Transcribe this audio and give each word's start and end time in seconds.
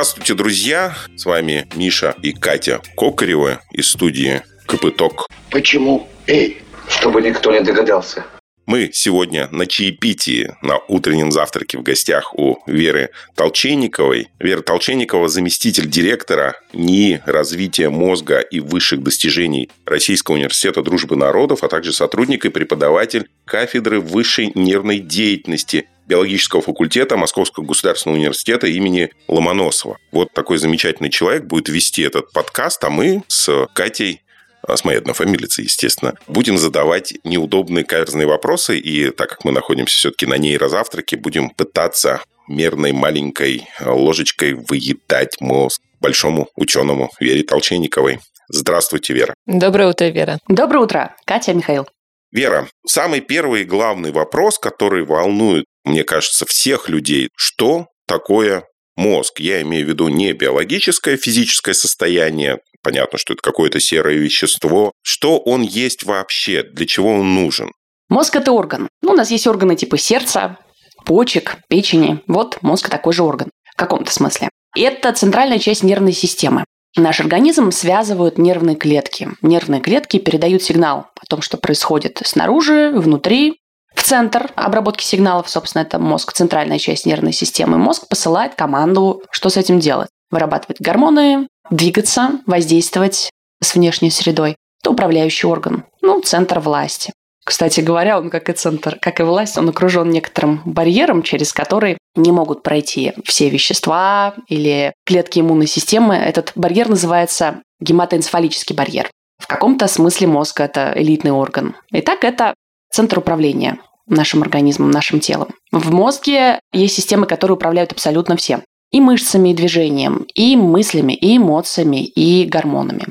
Здравствуйте, 0.00 0.32
друзья! 0.32 0.94
С 1.14 1.26
вами 1.26 1.68
Миша 1.74 2.14
и 2.22 2.32
Катя 2.32 2.80
Кокаревы 2.96 3.58
из 3.70 3.90
студии 3.90 4.40
КПТОК. 4.64 5.26
Почему? 5.50 6.08
Эй, 6.26 6.62
чтобы 6.88 7.20
никто 7.20 7.52
не 7.52 7.60
догадался. 7.60 8.24
Мы 8.64 8.88
сегодня 8.94 9.48
на 9.50 9.66
чаепитии, 9.66 10.54
на 10.62 10.78
утреннем 10.88 11.30
завтраке 11.30 11.76
в 11.76 11.82
гостях 11.82 12.32
у 12.38 12.62
Веры 12.66 13.10
Толченниковой. 13.34 14.28
Вера 14.38 14.62
Толченникова– 14.62 15.28
заместитель 15.28 15.86
директора 15.86 16.58
НИИ 16.72 17.20
развития 17.26 17.90
мозга 17.90 18.38
и 18.38 18.60
высших 18.60 19.02
достижений 19.02 19.68
Российского 19.84 20.36
университета 20.36 20.82
дружбы 20.82 21.16
народов, 21.16 21.62
а 21.62 21.68
также 21.68 21.92
сотрудник 21.92 22.46
и 22.46 22.48
преподаватель 22.48 23.28
кафедры 23.44 24.00
высшей 24.00 24.50
нервной 24.54 25.00
деятельности 25.00 25.88
биологического 26.10 26.60
факультета 26.60 27.16
Московского 27.16 27.64
государственного 27.64 28.18
университета 28.18 28.66
имени 28.66 29.10
Ломоносова. 29.28 29.96
Вот 30.10 30.32
такой 30.32 30.58
замечательный 30.58 31.08
человек 31.08 31.44
будет 31.44 31.68
вести 31.68 32.02
этот 32.02 32.32
подкаст, 32.32 32.82
а 32.82 32.90
мы 32.90 33.22
с 33.28 33.66
Катей 33.72 34.22
а, 34.62 34.76
с 34.76 34.84
моей 34.84 34.98
однофамилицей, 34.98 35.64
естественно, 35.64 36.14
будем 36.26 36.58
задавать 36.58 37.14
неудобные 37.22 37.84
каверзные 37.84 38.26
вопросы, 38.26 38.76
и 38.78 39.10
так 39.10 39.30
как 39.30 39.44
мы 39.44 39.52
находимся 39.52 39.96
все-таки 39.96 40.26
на 40.26 40.34
нейрозавтраке, 40.34 41.16
будем 41.16 41.50
пытаться 41.50 42.20
мерной 42.48 42.90
маленькой 42.90 43.68
ложечкой 43.80 44.54
выедать 44.54 45.40
мозг 45.40 45.80
большому 46.00 46.48
ученому 46.56 47.10
Вере 47.20 47.44
Толченниковой. 47.44 48.18
Здравствуйте, 48.48 49.14
Вера. 49.14 49.34
Доброе 49.46 49.90
утро, 49.90 50.06
Вера. 50.06 50.38
Доброе 50.48 50.80
утро, 50.80 51.14
Катя, 51.24 51.54
Михаил. 51.54 51.86
Вера, 52.32 52.68
самый 52.86 53.20
первый 53.20 53.62
и 53.62 53.64
главный 53.64 54.12
вопрос, 54.12 54.58
который 54.58 55.04
волнует, 55.04 55.64
мне 55.84 56.04
кажется, 56.04 56.46
всех 56.46 56.88
людей, 56.88 57.28
что 57.36 57.86
такое 58.06 58.64
мозг. 58.96 59.40
Я 59.40 59.62
имею 59.62 59.86
в 59.86 59.88
виду 59.88 60.08
не 60.08 60.32
биологическое, 60.32 61.16
физическое 61.16 61.74
состояние, 61.74 62.58
понятно, 62.82 63.18
что 63.18 63.32
это 63.32 63.42
какое-то 63.42 63.80
серое 63.80 64.16
вещество. 64.16 64.92
Что 65.02 65.38
он 65.38 65.62
есть 65.62 66.04
вообще? 66.04 66.62
Для 66.62 66.86
чего 66.86 67.14
он 67.14 67.34
нужен? 67.34 67.72
Мозг– 68.08 68.36
это 68.36 68.52
орган. 68.52 68.88
Ну, 69.02 69.12
у 69.12 69.14
нас 69.14 69.30
есть 69.30 69.46
органы 69.46 69.76
типа 69.76 69.96
сердца, 69.96 70.58
почек, 71.04 71.56
печени. 71.68 72.20
Вот 72.26 72.58
мозг 72.62 72.88
такой 72.88 73.12
же 73.12 73.22
орган 73.22 73.50
в 73.72 73.76
каком-то 73.76 74.12
смысле. 74.12 74.48
Это 74.76 75.12
центральная 75.12 75.58
часть 75.58 75.82
нервной 75.82 76.12
системы. 76.12 76.64
Наш 76.96 77.20
организм 77.20 77.70
связывают 77.70 78.36
нервные 78.36 78.74
клетки. 78.74 79.28
Нервные 79.42 79.80
клетки 79.80 80.18
передают 80.18 80.62
сигнал 80.62 81.06
о 81.20 81.26
том, 81.28 81.40
что 81.40 81.56
происходит 81.56 82.20
снаружи, 82.24 82.90
внутри, 82.92 83.59
центр 84.02 84.50
обработки 84.56 85.04
сигналов, 85.04 85.48
собственно, 85.48 85.82
это 85.82 85.98
мозг, 85.98 86.32
центральная 86.32 86.78
часть 86.78 87.06
нервной 87.06 87.32
системы. 87.32 87.78
Мозг 87.78 88.08
посылает 88.08 88.54
команду, 88.54 89.22
что 89.30 89.48
с 89.48 89.56
этим 89.56 89.80
делать. 89.80 90.08
Вырабатывать 90.30 90.80
гормоны, 90.80 91.48
двигаться, 91.70 92.40
воздействовать 92.46 93.30
с 93.62 93.74
внешней 93.74 94.10
средой. 94.10 94.56
Это 94.80 94.90
управляющий 94.90 95.46
орган, 95.46 95.84
ну, 96.00 96.20
центр 96.22 96.60
власти. 96.60 97.12
Кстати 97.44 97.80
говоря, 97.80 98.18
он, 98.18 98.30
как 98.30 98.48
и 98.48 98.52
центр, 98.52 98.98
как 99.00 99.18
и 99.20 99.22
власть, 99.22 99.58
он 99.58 99.68
окружен 99.68 100.10
некоторым 100.10 100.62
барьером, 100.64 101.22
через 101.22 101.52
который 101.52 101.98
не 102.14 102.32
могут 102.32 102.62
пройти 102.62 103.12
все 103.24 103.48
вещества 103.48 104.34
или 104.46 104.92
клетки 105.04 105.40
иммунной 105.40 105.66
системы. 105.66 106.14
Этот 106.14 106.52
барьер 106.54 106.88
называется 106.88 107.62
гематоэнцефалический 107.80 108.76
барьер. 108.76 109.10
В 109.38 109.46
каком-то 109.46 109.88
смысле 109.88 110.26
мозг– 110.26 110.60
это 110.60 110.92
элитный 110.94 111.32
орган. 111.32 111.74
Итак, 111.90 112.24
это 112.24 112.54
центр 112.90 113.18
управления 113.18 113.78
нашим 114.06 114.42
организмом, 114.42 114.90
нашим 114.90 115.20
телом. 115.20 115.48
В 115.72 115.92
мозге 115.92 116.60
есть 116.72 116.94
системы, 116.94 117.26
которые 117.26 117.56
управляют 117.56 117.92
абсолютно 117.92 118.36
всем. 118.36 118.62
И 118.90 119.00
мышцами, 119.00 119.50
и 119.50 119.54
движением, 119.54 120.26
и 120.34 120.56
мыслями, 120.56 121.12
и 121.12 121.36
эмоциями, 121.36 122.04
и 122.04 122.44
гормонами. 122.44 123.06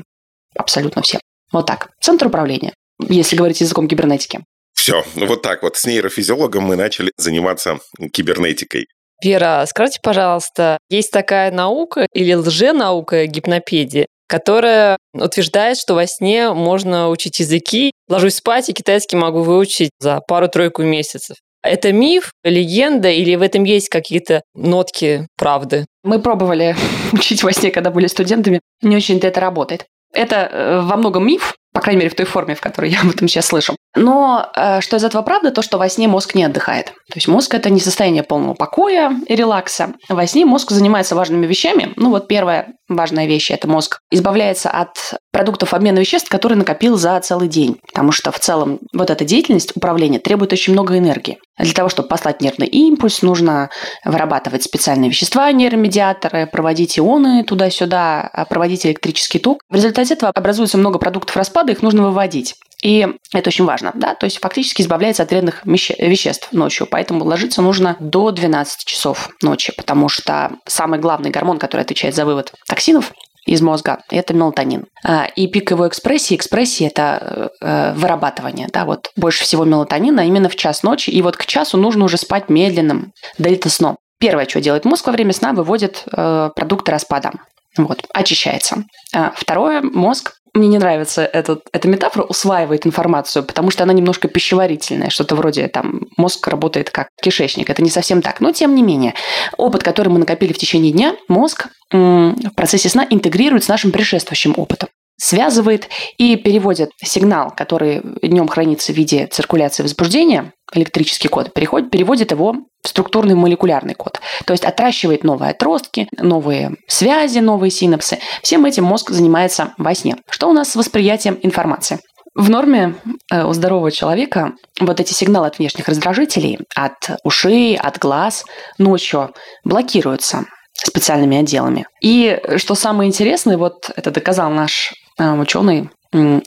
Абсолютно 0.54 1.00
всем. 1.02 1.20
Вот 1.52 1.66
так. 1.66 1.90
Центр 2.00 2.26
управления 2.26 2.74
если 3.08 3.36
говорить 3.36 3.60
языком 3.60 3.88
кибернетики. 3.88 4.40
Все, 4.74 5.04
вот 5.14 5.42
так 5.42 5.62
вот. 5.62 5.76
С 5.76 5.84
нейрофизиологом 5.84 6.64
мы 6.64 6.76
начали 6.76 7.12
заниматься 7.16 7.78
кибернетикой. 8.12 8.86
Вера, 9.22 9.64
скажите, 9.68 9.98
пожалуйста, 10.02 10.78
есть 10.88 11.10
такая 11.10 11.50
наука 11.50 12.06
или 12.14 12.32
лженаука 12.32 13.26
гипнопедия, 13.26 14.06
которая 14.30 14.96
утверждает, 15.12 15.76
что 15.76 15.94
во 15.94 16.06
сне 16.06 16.52
можно 16.52 17.10
учить 17.10 17.40
языки. 17.40 17.90
Ложусь 18.08 18.36
спать 18.36 18.68
и 18.68 18.72
китайский 18.72 19.16
могу 19.16 19.42
выучить 19.42 19.90
за 19.98 20.20
пару-тройку 20.20 20.82
месяцев. 20.82 21.36
Это 21.64 21.92
миф, 21.92 22.30
легенда 22.44 23.10
или 23.10 23.34
в 23.34 23.42
этом 23.42 23.64
есть 23.64 23.88
какие-то 23.88 24.42
нотки 24.54 25.26
правды? 25.36 25.84
Мы 26.04 26.20
пробовали 26.22 26.76
учить 27.12 27.42
во 27.42 27.52
сне, 27.52 27.72
когда 27.72 27.90
были 27.90 28.06
студентами. 28.06 28.60
Не 28.82 28.94
очень-то 28.94 29.26
это 29.26 29.40
работает. 29.40 29.86
Это 30.14 30.36
э, 30.36 30.80
во 30.80 30.96
многом 30.96 31.26
миф, 31.26 31.56
по 31.72 31.80
крайней 31.80 31.98
мере, 31.98 32.10
в 32.10 32.14
той 32.14 32.24
форме, 32.24 32.54
в 32.54 32.60
которой 32.60 32.88
я 32.88 33.00
об 33.00 33.10
этом 33.10 33.26
сейчас 33.26 33.46
слышу. 33.46 33.74
Но 33.96 34.48
э, 34.54 34.80
что 34.80 34.96
из 34.96 35.04
этого 35.04 35.22
правда, 35.22 35.50
то, 35.50 35.62
что 35.62 35.78
во 35.78 35.88
сне 35.88 36.06
мозг 36.06 36.34
не 36.34 36.44
отдыхает. 36.44 36.86
То 36.86 37.16
есть 37.16 37.26
мозг– 37.26 37.54
это 37.54 37.70
не 37.70 37.80
состояние 37.80 38.22
полного 38.22 38.54
покоя 38.54 39.12
и 39.26 39.34
релакса. 39.34 39.94
Во 40.08 40.26
сне 40.26 40.44
мозг 40.44 40.70
занимается 40.70 41.16
важными 41.16 41.46
вещами. 41.46 41.92
Ну 41.96 42.10
вот 42.10 42.28
первая 42.28 42.74
важная 42.88 43.26
вещь– 43.26 43.50
это 43.52 43.68
мозг 43.68 43.98
избавляется 44.10 44.70
от 44.70 44.96
продуктов 45.32 45.74
обмена 45.74 45.98
веществ, 45.98 46.28
которые 46.28 46.58
накопил 46.58 46.96
за 46.96 47.18
целый 47.20 47.48
день. 47.48 47.78
Потому 47.88 48.12
что 48.12 48.30
в 48.30 48.38
целом 48.38 48.78
вот 48.92 49.10
эта 49.10 49.24
деятельность 49.24 49.76
управления 49.76 50.20
требует 50.20 50.52
очень 50.52 50.72
много 50.72 50.96
энергии. 50.96 51.38
Для 51.58 51.74
того, 51.74 51.88
чтобы 51.88 52.08
послать 52.08 52.40
нервный 52.40 52.66
импульс, 52.66 53.22
нужно 53.22 53.70
вырабатывать 54.04 54.62
специальные 54.62 55.10
вещества, 55.10 55.50
нейромедиаторы, 55.50 56.46
проводить 56.46 56.98
ионы 56.98 57.44
туда-сюда, 57.44 58.22
а 58.32 58.44
проводить 58.44 58.86
электрический 58.86 59.40
ток. 59.40 59.60
В 59.68 59.74
результате 59.74 60.14
этого 60.14 60.30
образуется 60.34 60.78
много 60.78 60.98
продуктов 60.98 61.36
распада, 61.36 61.72
их 61.72 61.82
нужно 61.82 62.02
выводить. 62.04 62.54
И 62.82 63.06
это 63.34 63.50
очень 63.50 63.64
важно, 63.66 63.92
да, 63.94 64.14
то 64.14 64.24
есть 64.24 64.38
фактически 64.38 64.80
избавляется 64.80 65.22
от 65.22 65.30
вредных 65.30 65.66
веществ 65.66 66.50
ночью, 66.52 66.86
поэтому 66.90 67.24
ложиться 67.24 67.60
нужно 67.60 67.96
до 68.00 68.30
12 68.30 68.84
часов 68.84 69.30
ночи, 69.42 69.72
потому 69.76 70.08
что 70.08 70.52
самый 70.66 70.98
главный 70.98 71.30
гормон, 71.30 71.58
который 71.58 71.82
отвечает 71.82 72.14
за 72.14 72.24
вывод 72.24 72.52
токсинов, 72.66 73.12
из 73.46 73.62
мозга, 73.62 74.00
это 74.10 74.34
мелатонин. 74.34 74.84
А, 75.04 75.24
и 75.24 75.46
пик 75.46 75.70
его 75.70 75.88
экспрессии, 75.88 76.36
экспрессии– 76.36 76.86
это 76.94 77.50
э, 77.60 77.94
вырабатывание, 77.94 78.68
да, 78.70 78.84
вот 78.84 79.10
больше 79.16 79.44
всего 79.44 79.64
мелатонина 79.64 80.26
именно 80.26 80.48
в 80.48 80.56
час 80.56 80.82
ночи, 80.82 81.10
и 81.10 81.22
вот 81.22 81.36
к 81.36 81.46
часу 81.46 81.78
нужно 81.78 82.04
уже 82.04 82.16
спать 82.16 82.48
медленным 82.48 83.12
дельта-сном. 83.38 83.96
Первое, 84.20 84.46
что 84.46 84.60
делает 84.60 84.84
мозг 84.84 85.06
во 85.06 85.12
время 85.12 85.32
сна, 85.32 85.52
выводит 85.52 86.04
э, 86.12 86.50
продукты 86.54 86.92
распада. 86.92 87.32
Вот, 87.76 88.04
очищается. 88.12 88.84
А 89.14 89.32
второе, 89.34 89.80
мозг 89.80 90.32
мне 90.54 90.68
не 90.68 90.78
нравится 90.78 91.24
этот, 91.24 91.62
эта 91.72 91.88
метафора, 91.88 92.24
усваивает 92.24 92.86
информацию, 92.86 93.44
потому 93.44 93.70
что 93.70 93.84
она 93.84 93.92
немножко 93.92 94.28
пищеварительная, 94.28 95.10
что-то 95.10 95.36
вроде 95.36 95.68
там 95.68 96.06
мозг 96.16 96.46
работает 96.48 96.90
как 96.90 97.08
кишечник. 97.22 97.70
Это 97.70 97.82
не 97.82 97.90
совсем 97.90 98.22
так. 98.22 98.40
Но 98.40 98.52
тем 98.52 98.74
не 98.74 98.82
менее, 98.82 99.14
опыт, 99.56 99.82
который 99.82 100.08
мы 100.08 100.18
накопили 100.18 100.52
в 100.52 100.58
течение 100.58 100.92
дня, 100.92 101.16
мозг 101.28 101.68
в 101.92 102.50
процессе 102.54 102.88
сна 102.88 103.06
интегрирует 103.08 103.64
с 103.64 103.68
нашим 103.68 103.92
предшествующим 103.92 104.54
опытом 104.56 104.88
связывает 105.20 105.88
и 106.16 106.36
переводит 106.36 106.92
сигнал, 107.02 107.52
который 107.54 108.00
днем 108.22 108.48
хранится 108.48 108.92
в 108.92 108.96
виде 108.96 109.26
циркуляции 109.26 109.82
возбуждения, 109.82 110.54
электрический 110.72 111.28
код, 111.28 111.52
переходит, 111.52 111.90
переводит 111.90 112.30
его 112.30 112.56
в 112.82 112.88
структурный 112.88 113.34
молекулярный 113.34 113.94
код. 113.94 114.20
То 114.44 114.52
есть 114.52 114.64
отращивает 114.64 115.24
новые 115.24 115.50
отростки, 115.50 116.08
новые 116.18 116.76
связи, 116.86 117.38
новые 117.38 117.70
синапсы. 117.70 118.18
Всем 118.42 118.64
этим 118.64 118.84
мозг 118.84 119.10
занимается 119.10 119.74
во 119.78 119.94
сне. 119.94 120.16
Что 120.30 120.48
у 120.48 120.52
нас 120.52 120.70
с 120.70 120.76
восприятием 120.76 121.38
информации? 121.42 122.00
В 122.34 122.48
норме 122.48 122.94
э, 123.30 123.44
у 123.44 123.52
здорового 123.52 123.90
человека 123.90 124.52
вот 124.78 125.00
эти 125.00 125.12
сигналы 125.12 125.48
от 125.48 125.58
внешних 125.58 125.88
раздражителей, 125.88 126.60
от 126.76 127.10
ушей, 127.24 127.76
от 127.76 127.98
глаз 127.98 128.44
ночью 128.78 129.34
блокируются 129.64 130.44
специальными 130.72 131.38
отделами. 131.38 131.86
И 132.00 132.40
что 132.56 132.74
самое 132.74 133.08
интересное, 133.08 133.58
вот 133.58 133.90
это 133.94 134.10
доказал 134.10 134.50
наш 134.50 134.94
э, 135.18 135.32
ученый 135.32 135.90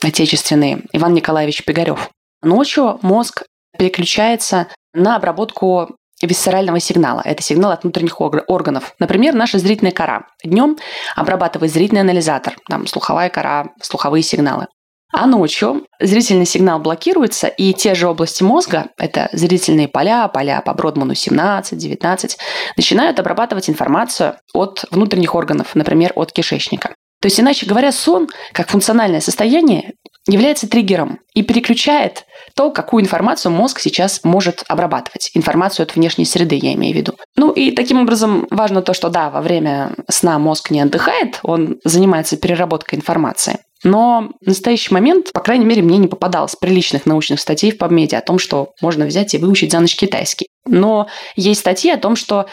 отечественный 0.02 0.84
Иван 0.94 1.14
Николаевич 1.14 1.64
Пигарев. 1.64 2.10
Ночью 2.42 3.00
мозг 3.02 3.44
переключается 3.84 4.68
на 4.94 5.18
обработку 5.18 5.98
висцерального 6.22 6.80
сигнала. 6.80 7.22
Это 7.26 7.44
сигнал 7.44 7.72
от 7.72 7.84
внутренних 7.84 8.22
органов. 8.22 8.96
Например, 8.98 9.34
наша 9.34 9.60
зрительная 9.60 9.92
кора. 9.92 10.28
Днем 10.42 10.78
обрабатывает 11.18 11.74
зрительный 11.74 12.00
анализатор, 12.00 12.56
там 12.70 12.88
слуховая 12.88 13.30
кора, 13.30 13.72
слуховые 13.82 14.24
сигналы. 14.24 14.68
А 15.12 15.28
ночью 15.28 15.86
зрительный 16.00 16.46
сигнал 16.46 16.80
блокируется, 16.80 17.48
и 17.48 17.74
те 17.74 17.94
же 17.94 18.08
области 18.08 18.42
мозга, 18.42 18.88
это 18.98 19.30
зрительные 19.34 19.90
поля, 19.90 20.28
поля 20.30 20.62
по 20.62 20.74
Бродману 20.74 21.14
17, 21.14 21.78
19, 21.78 22.38
начинают 22.78 23.20
обрабатывать 23.20 23.70
информацию 23.70 24.38
от 24.54 24.86
внутренних 24.92 25.36
органов, 25.36 25.76
например, 25.76 26.14
от 26.16 26.32
кишечника. 26.32 26.96
То 27.22 27.28
есть, 27.28 27.40
иначе 27.40 27.66
говоря, 27.66 27.92
сон, 27.92 28.28
как 28.54 28.70
функциональное 28.70 29.22
состояние, 29.22 29.94
является 30.28 30.70
триггером 30.70 31.20
и 31.34 31.44
переключает 31.44 32.26
то, 32.56 32.72
какую 32.72 33.04
информацию 33.04 33.52
мозг 33.52 33.80
сейчас 33.80 34.22
может 34.24 34.64
обрабатывать. 34.68 35.32
Информацию 35.34 35.84
от 35.84 35.96
внешней 35.96 36.26
среды, 36.26 36.56
я 36.56 36.74
имею 36.74 36.94
в 36.94 36.98
виду. 36.98 37.14
Ну 37.36 37.52
и 37.52 37.72
таким 37.72 38.02
образом 38.02 38.48
важно 38.50 38.82
то, 38.82 38.94
что 38.94 39.10
да, 39.10 39.30
во 39.30 39.42
время 39.42 39.96
сна 40.10 40.40
мозг 40.40 40.72
не 40.72 40.82
отдыхает, 40.82 41.40
он 41.44 41.80
занимается 41.84 42.38
переработкой 42.38 43.00
информации. 43.00 43.60
Но 43.84 44.32
в 44.42 44.48
настоящий 44.48 44.94
момент, 44.94 45.34
по 45.34 45.42
крайней 45.42 45.66
мере, 45.66 45.82
мне 45.82 45.98
не 45.98 46.08
попадалось 46.08 46.56
приличных 46.56 47.06
научных 47.06 47.42
статей 47.42 47.72
в 47.72 47.78
PubMed 47.78 48.16
о 48.16 48.22
том, 48.22 48.40
что 48.40 48.70
можно 48.82 49.06
взять 49.06 49.34
и 49.34 49.38
выучить 49.38 49.72
за 49.72 49.82
ночь 49.82 49.98
китайский. 49.98 50.48
Но 50.66 51.08
есть 51.36 51.60
статьи 51.60 51.92
о 51.92 51.98
том, 51.98 52.16
что 52.16 52.46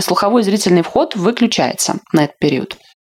слуховой 0.00 0.42
зрительный 0.42 0.82
вход 0.82 1.14
выключается 1.14 1.98
на 2.12 2.24
этот 2.24 2.38
период. 2.38 2.76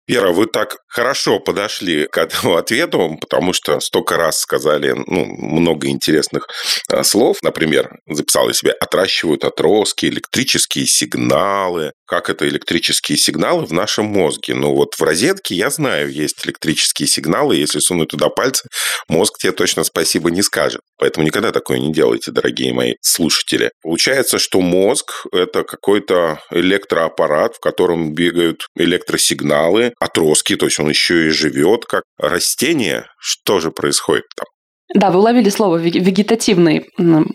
Вера, 0.07 0.33
вы 0.33 0.47
так 0.47 0.79
хорошо 0.88 1.38
подошли 1.38 2.06
к 2.06 2.19
этому 2.19 2.56
ответу, 2.58 3.17
потому 3.20 3.52
что 3.52 3.81
столько 3.81 4.17
раз 4.17 4.40
сказали 4.40 4.94
ну, 5.06 5.25
много 5.25 5.88
интересных 5.88 6.49
э, 6.90 7.02
слов. 7.05 7.38
Например, 7.43 7.99
записал 8.06 8.49
я 8.49 8.55
себе 8.55 8.73
«отращивают 8.73 9.44
отростки», 9.44 10.06
«электрические 10.06 10.87
сигналы». 10.87 11.93
Как 12.06 12.31
это 12.31 12.49
электрические 12.49 13.19
сигналы 13.19 13.67
в 13.67 13.73
нашем 13.73 14.06
мозге? 14.06 14.55
Ну 14.55 14.75
вот 14.75 14.94
в 14.94 15.02
розетке, 15.02 15.55
я 15.55 15.69
знаю, 15.69 16.11
есть 16.11 16.46
электрические 16.46 17.06
сигналы. 17.06 17.56
Если 17.56 17.81
сунуть 17.81 18.08
туда 18.08 18.31
пальцы, 18.31 18.67
мозг 19.08 19.37
тебе 19.38 19.52
точно 19.52 19.85
спасибо 19.85 20.31
не 20.31 20.43
скажет. 20.43 20.81
Поэтому 20.99 21.26
никогда 21.26 21.52
такое 21.52 21.79
не 21.79 21.93
делайте, 21.93 22.31
дорогие 22.31 22.73
мои 22.73 22.94
слушатели. 23.02 23.70
Получается, 23.82 24.38
что 24.38 24.61
мозг– 24.62 25.26
это 25.32 25.64
какой-то 25.64 26.40
электроаппарат, 26.50 27.56
в 27.56 27.61
котором 27.61 28.14
бегают 28.14 28.67
электросигналы, 28.75 29.93
отростки, 30.00 30.56
то 30.56 30.64
есть 30.64 30.78
он 30.81 30.89
еще 30.89 31.27
и 31.27 31.31
живет 31.31 31.85
как 31.85 32.05
растение. 32.19 33.07
Что 33.19 33.61
же 33.61 33.71
происходит 33.71 34.25
там? 34.37 34.47
Да, 34.95 35.11
вы 35.11 35.19
уловили 35.19 35.51
слово 35.51 35.77
вегетативный, 35.77 36.89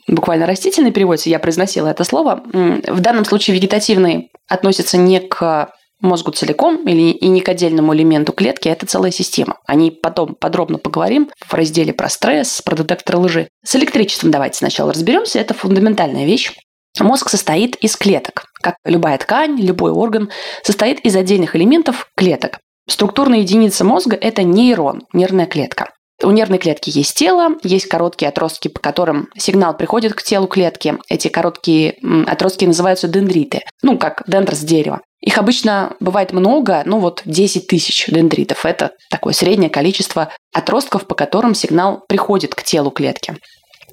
буквально 0.08 0.48
растительный 0.48 0.92
перевод, 0.92 1.22
я 1.22 1.38
произносила 1.38 1.88
это 1.88 2.04
слово. 2.04 2.44
В 2.46 3.00
данном 3.00 3.26
случае 3.26 3.56
вегетативный 3.56 4.32
относится 4.50 4.98
не 4.98 5.20
к 5.20 5.72
мозгу 6.04 6.32
целиком 6.32 6.88
или 6.88 7.12
и 7.12 7.28
не 7.28 7.42
к 7.42 7.50
отдельному 7.50 7.96
элементу 7.96 8.34
клетки, 8.34 8.68
это 8.68 8.86
целая 8.86 9.12
система. 9.12 9.58
О 9.66 9.76
ней 9.76 9.92
потом 9.92 10.36
подробно 10.36 10.80
поговорим 10.80 11.30
в 11.40 11.54
разделе 11.54 11.94
про 11.94 12.10
стресс, 12.10 12.62
про 12.62 12.76
детектор 12.76 13.18
лжи. 13.18 13.48
С 13.64 13.76
электричеством 13.76 14.32
давайте 14.32 14.58
сначала 14.58 14.92
разберемся, 14.92 15.40
это 15.40 15.54
фундаментальная 15.54 16.26
вещь. 16.26 16.52
Мозг 17.00 17.30
состоит 17.30 17.76
из 17.78 17.96
клеток. 17.96 18.46
Как 18.62 18.76
любая 18.86 19.18
ткань, 19.18 19.60
любой 19.60 19.92
орган 19.92 20.30
состоит 20.62 21.00
из 21.00 21.16
отдельных 21.16 21.56
элементов 21.56 22.08
клеток. 22.16 22.60
Структурная 22.88 23.40
единица 23.40 23.86
мозга– 23.86 24.18
это 24.22 24.44
нейрон, 24.44 25.04
нервная 25.14 25.46
клетка. 25.46 25.90
У 26.22 26.32
нервной 26.32 26.58
клетки 26.58 26.90
есть 26.90 27.16
тело, 27.16 27.56
есть 27.64 27.88
короткие 27.88 28.30
отростки, 28.30 28.68
по 28.68 28.80
которым 28.80 29.30
сигнал 29.38 29.76
приходит 29.76 30.14
к 30.14 30.22
телу 30.22 30.48
клетки. 30.48 30.98
Эти 31.10 31.28
короткие 31.28 31.98
отростки 32.28 32.66
называются 32.66 33.08
дендриты, 33.08 33.62
ну, 33.82 33.98
как 33.98 34.24
дендрос 34.28 34.60
дерева. 34.60 35.02
Их 35.22 35.38
обычно 35.38 35.96
бывает 36.00 36.34
много, 36.34 36.84
ну 36.86 37.00
вот 37.00 37.22
10 37.26 37.68
тысяч 37.68 38.08
дендритов. 38.08 38.66
Это 38.66 38.92
такое 39.10 39.34
среднее 39.34 39.70
количество 39.70 40.30
отростков, 40.54 41.08
по 41.08 41.16
которым 41.16 41.56
сигнал 41.56 42.04
приходит 42.08 42.56
к 42.56 42.64
телу 42.64 42.92
клетки. 42.92 43.36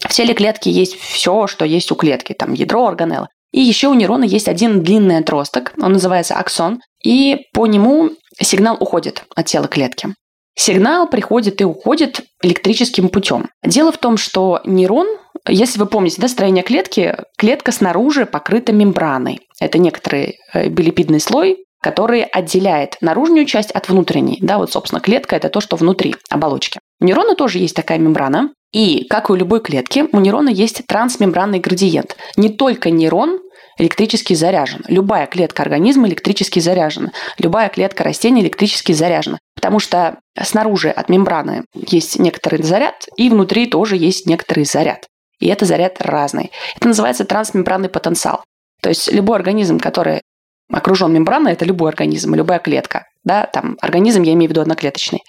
В 0.01 0.13
теле 0.13 0.35
клетки 0.35 0.69
есть 0.69 0.99
все, 0.99 1.47
что 1.47 1.65
есть 1.65 1.91
у 1.93 1.95
клетки, 1.95 2.33
там 2.33 2.53
ядро, 2.53 2.87
органелла. 2.87 3.29
И 3.53 3.61
еще 3.61 3.89
у 3.89 3.95
нейрона 3.95 4.25
есть 4.25 4.49
один 4.49 4.83
длинный 4.83 5.19
отросток, 5.19 5.73
он 5.81 5.93
называется 5.93 6.35
аксон, 6.35 6.81
и 7.05 7.39
по 7.53 7.67
нему 7.67 8.11
сигнал 8.41 8.77
уходит 8.81 9.25
от 9.35 9.47
тела 9.47 9.69
клетки. 9.69 10.15
Сигнал 10.57 11.09
приходит 11.09 11.61
и 11.61 11.65
уходит 11.65 12.23
электрическим 12.43 13.09
путем. 13.09 13.49
Дело 13.65 13.93
в 13.93 13.99
том, 13.99 14.17
что 14.17 14.61
нейрон, 14.65 15.07
если 15.49 15.79
вы 15.79 15.87
помните, 15.87 16.21
да, 16.21 16.29
строение 16.29 16.63
клетки, 16.63 17.17
клетка 17.39 17.73
снаружи 17.73 18.27
покрыта 18.27 18.73
мембраной. 18.73 19.41
Это 19.61 19.79
некоторый 19.79 20.39
э, 20.53 20.69
билипидный 20.69 21.21
слой, 21.21 21.65
который 21.81 22.23
отделяет 22.23 22.99
наружную 23.01 23.47
часть 23.47 23.71
от 23.71 23.89
внутренней. 23.89 24.39
Да, 24.43 24.59
вот, 24.59 24.71
собственно, 24.71 25.01
клетка– 25.01 25.37
это 25.37 25.49
то, 25.49 25.61
что 25.61 25.77
внутри 25.77 26.15
оболочки. 26.29 26.79
У 27.01 27.05
нейрона 27.05 27.35
тоже 27.35 27.59
есть 27.59 27.75
такая 27.75 27.99
мембрана, 27.99 28.51
и, 28.73 29.07
как 29.09 29.31
и 29.31 29.33
у 29.33 29.37
любой 29.37 29.61
клетки, 29.61 30.07
у 30.13 30.21
нейрона 30.21 30.51
есть 30.51 30.87
трансмембранный 30.87 31.59
градиент. 31.59 32.17
Не 32.37 32.51
только 32.51 32.91
нейрон 32.91 33.41
электрически 33.81 34.35
заряжен. 34.35 34.83
Любая 34.89 35.27
клетка 35.27 35.63
организма 35.63 36.09
электрически 36.09 36.61
заряжена. 36.61 37.13
Любая 37.39 37.69
клетка 37.69 38.05
растения 38.05 38.43
электрически 38.43 38.93
заряжена. 38.93 39.39
Потому 39.55 39.79
что 39.79 40.19
снаружи 40.41 40.91
от 40.91 41.09
мембраны 41.09 41.65
есть 41.75 42.19
некоторый 42.19 42.63
заряд, 42.63 43.07
и 43.17 43.29
внутри 43.31 43.67
тоже 43.67 43.97
есть 43.97 44.27
некоторый 44.27 44.65
заряд. 44.65 45.07
И 45.39 45.49
это 45.49 45.65
заряд 45.65 45.97
разный. 46.01 46.53
Это 46.77 46.89
называется 46.89 47.25
трансмембранный 47.25 47.89
потенциал. 47.89 48.45
То 48.83 48.91
есть 48.91 49.11
любой 49.13 49.37
организм, 49.37 49.79
который 49.79 50.23
окружен 50.71 51.13
мембраной, 51.13 51.53
это 51.53 51.65
любой 51.65 51.91
организм, 51.91 52.35
любая 52.35 52.59
клетка. 52.59 53.07
Да, 53.25 53.47
там 53.47 53.77
организм, 53.81 54.23
я 54.23 54.35
имею 54.35 54.49
в 54.49 54.53
виду 54.53 54.61
одноклеточный 54.61 55.21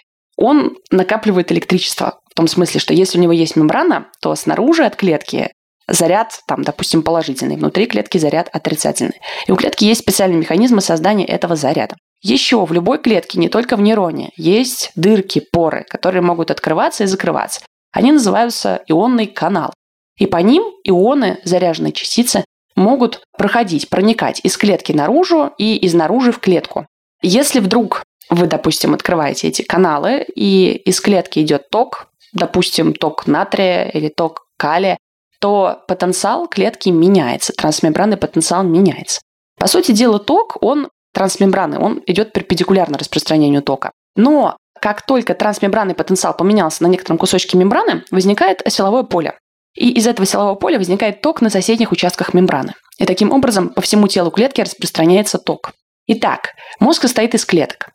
он 0.42 0.78
накапливает 0.90 1.52
электричество. 1.52 2.20
В 2.30 2.34
том 2.34 2.48
смысле, 2.48 2.80
что 2.80 2.94
если 2.94 3.20
у 3.20 3.22
него 3.22 3.32
есть 3.32 3.56
мембрана, 3.56 4.08
то 4.22 4.34
снаружи 4.36 4.84
от 4.84 4.96
клетки 4.96 5.52
заряд, 5.88 6.42
там, 6.48 6.64
допустим, 6.64 7.04
положительный, 7.04 7.58
внутри 7.58 7.86
клетки 7.86 8.18
заряд 8.18 8.50
отрицательный. 8.52 9.20
И 9.48 9.52
у 9.52 9.56
клетки 9.56 9.86
есть 9.86 10.02
специальные 10.02 10.40
механизмы 10.40 10.82
создания 10.82 11.26
этого 11.26 11.56
заряда. 11.56 11.96
Еще 12.22 12.64
в 12.64 12.72
любой 12.72 13.00
клетке, 13.00 13.40
не 13.40 13.50
только 13.50 13.76
в 13.76 13.82
нейроне, 13.82 14.32
есть 14.38 14.92
дырки, 14.96 15.42
поры, 15.52 15.86
которые 15.90 16.22
могут 16.22 16.52
открываться 16.52 17.04
и 17.04 17.08
закрываться. 17.08 17.62
Они 17.92 18.12
называются 18.12 18.84
ионный 18.88 19.28
канал. 19.28 19.74
И 20.18 20.28
по 20.28 20.38
ним 20.38 20.64
ионы, 20.84 21.40
заряженные 21.44 21.94
частицы, 21.94 22.46
могут 22.76 23.24
проходить, 23.38 23.90
проникать 23.90 24.40
из 24.44 24.56
клетки 24.56 24.92
наружу 24.92 25.52
и 25.58 25.78
из 25.78 25.94
наружу 25.94 26.32
в 26.32 26.40
клетку. 26.40 26.86
Если 27.22 27.60
вдруг 27.60 28.04
вы, 28.30 28.48
допустим, 28.48 28.94
открываете 28.94 29.48
эти 29.48 29.62
каналы, 29.62 30.26
и 30.36 30.72
из 30.86 31.02
клетки 31.02 31.40
идет 31.40 31.70
ток, 31.70 32.08
допустим, 32.34 32.94
ток 32.94 33.28
натрия 33.28 33.86
или 33.90 34.10
ток 34.10 34.48
калия, 34.58 34.98
то 35.42 35.84
потенциал 35.88 36.48
клетки 36.48 36.90
меняется, 36.90 37.52
трансмембранный 37.52 38.16
потенциал 38.16 38.64
меняется. 38.64 39.22
По 39.58 39.68
сути 39.68 39.92
дела, 39.92 40.20
ток, 40.20 40.58
он 40.62 40.90
трансмембранный, 41.14 41.80
он 41.80 42.02
идет 42.06 42.32
перпендикулярно 42.32 42.98
распространению 42.98 43.64
тока. 43.64 43.92
Но 44.16 44.56
как 44.80 45.04
только 45.06 45.34
трансмембранный 45.34 45.96
потенциал 45.96 46.36
поменялся 46.38 46.84
на 46.84 46.88
некотором 46.88 47.18
кусочке 47.18 47.58
мембраны, 47.58 48.04
возникает 48.12 48.62
силовое 48.68 49.04
поле. 49.04 49.34
И 49.76 49.92
из 49.92 50.06
этого 50.06 50.28
силового 50.28 50.56
поля 50.56 50.78
возникает 50.78 51.22
ток 51.22 51.42
на 51.42 51.50
соседних 51.50 51.92
участках 51.92 52.34
мембраны. 52.34 52.76
И 53.00 53.06
таким 53.06 53.32
образом 53.32 53.70
по 53.70 53.82
всему 53.82 54.08
телу 54.08 54.30
клетки 54.30 54.62
распространяется 54.62 55.40
ток. 55.40 55.72
Итак, 56.08 56.52
мозг 56.80 57.02
состоит 57.02 57.34
из 57.34 57.46
клеток. 57.46 57.90